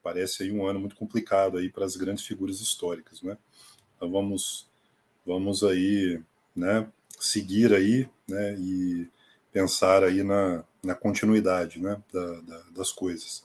Parece 0.00 0.44
aí 0.44 0.52
um 0.52 0.64
ano 0.64 0.78
muito 0.78 0.94
complicado 0.94 1.58
aí 1.58 1.68
para 1.68 1.84
as 1.84 1.96
grandes 1.96 2.24
figuras 2.24 2.60
históricas, 2.60 3.20
né? 3.20 3.36
Então 3.96 4.12
vamos, 4.12 4.70
vamos 5.26 5.64
aí, 5.64 6.22
né? 6.54 6.88
Seguir 7.24 7.72
aí, 7.72 8.08
né? 8.28 8.54
E 8.58 9.08
pensar 9.52 10.02
aí 10.04 10.22
na, 10.22 10.64
na 10.82 10.94
continuidade, 10.94 11.80
né? 11.80 12.00
Da, 12.12 12.40
da, 12.40 12.62
das 12.76 12.92
coisas. 12.92 13.44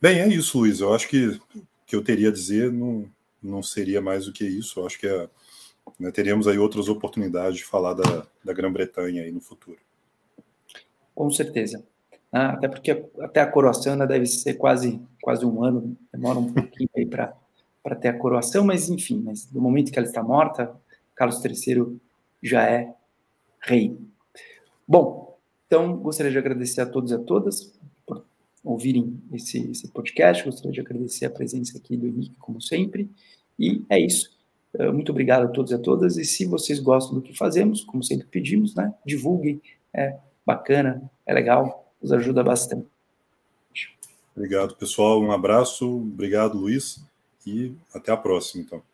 Bem, 0.00 0.20
é 0.20 0.28
isso, 0.28 0.58
Luiz. 0.58 0.80
Eu 0.80 0.94
acho 0.94 1.08
que 1.08 1.40
que 1.90 1.96
eu 1.96 2.04
teria 2.04 2.28
a 2.28 2.32
dizer 2.32 2.70
não, 2.72 3.04
não 3.42 3.64
seria 3.64 4.00
mais 4.00 4.26
do 4.26 4.32
que 4.32 4.44
isso. 4.44 4.78
Eu 4.78 4.86
acho 4.86 4.96
que 4.96 5.08
é, 5.08 5.28
né, 5.98 6.12
teríamos 6.12 6.46
aí 6.46 6.56
outras 6.56 6.88
oportunidades 6.88 7.58
de 7.58 7.64
falar 7.64 7.94
da, 7.94 8.24
da 8.44 8.52
Grã-Bretanha 8.52 9.24
aí 9.24 9.32
no 9.32 9.40
futuro. 9.40 9.78
Com 11.12 11.28
certeza. 11.32 11.84
Ah, 12.30 12.50
até 12.50 12.68
porque 12.68 13.04
até 13.18 13.40
a 13.40 13.46
coroação 13.50 13.94
ainda 13.94 14.06
deve 14.06 14.24
ser 14.26 14.54
quase, 14.54 15.02
quase 15.20 15.44
um 15.44 15.64
ano, 15.64 15.96
demora 16.12 16.38
um 16.38 16.52
pouquinho 16.52 16.88
aí 16.96 17.04
para 17.04 17.96
ter 17.96 18.08
a 18.08 18.16
coroação, 18.16 18.64
mas 18.64 18.88
enfim, 18.88 19.20
mas 19.24 19.44
do 19.46 19.60
momento 19.60 19.90
que 19.90 19.98
ela 19.98 20.06
está 20.06 20.22
morta, 20.22 20.72
Carlos 21.16 21.44
III 21.44 22.00
já 22.42 22.68
é 22.68 22.94
rei. 23.60 23.96
Bom, 24.86 25.38
então 25.66 25.96
gostaria 25.96 26.32
de 26.32 26.38
agradecer 26.38 26.80
a 26.80 26.86
todos 26.86 27.10
e 27.10 27.14
a 27.14 27.18
todas 27.18 27.78
ouvirem 28.64 29.20
esse, 29.32 29.70
esse 29.70 29.88
podcast. 29.88 30.44
Gostaria 30.44 30.72
de 30.72 30.80
agradecer 30.80 31.26
a 31.26 31.30
presença 31.30 31.78
aqui 31.78 31.96
do 31.96 32.06
Henrique, 32.06 32.34
como 32.38 32.60
sempre. 32.60 33.10
E 33.58 33.82
é 33.88 33.98
isso. 33.98 34.36
Eh, 34.74 34.90
muito 34.90 35.10
obrigado 35.10 35.44
a 35.44 35.48
todos 35.48 35.72
e 35.72 35.74
a 35.74 35.78
todas. 35.78 36.16
E 36.16 36.24
se 36.24 36.46
vocês 36.46 36.78
gostam 36.78 37.14
do 37.14 37.22
que 37.22 37.36
fazemos, 37.36 37.82
como 37.84 38.02
sempre 38.02 38.26
pedimos, 38.26 38.74
né, 38.74 38.94
divulguem. 39.04 39.60
É 39.92 40.16
bacana, 40.46 41.10
é 41.26 41.34
legal, 41.34 41.92
nos 42.00 42.12
ajuda 42.12 42.42
bastante. 42.42 42.86
Obrigado, 44.34 44.76
pessoal. 44.76 45.20
Um 45.20 45.32
abraço. 45.32 45.86
Obrigado, 45.86 46.56
Luiz. 46.56 47.04
E 47.46 47.72
até 47.92 48.12
a 48.12 48.16
próxima, 48.16 48.62
então. 48.62 48.89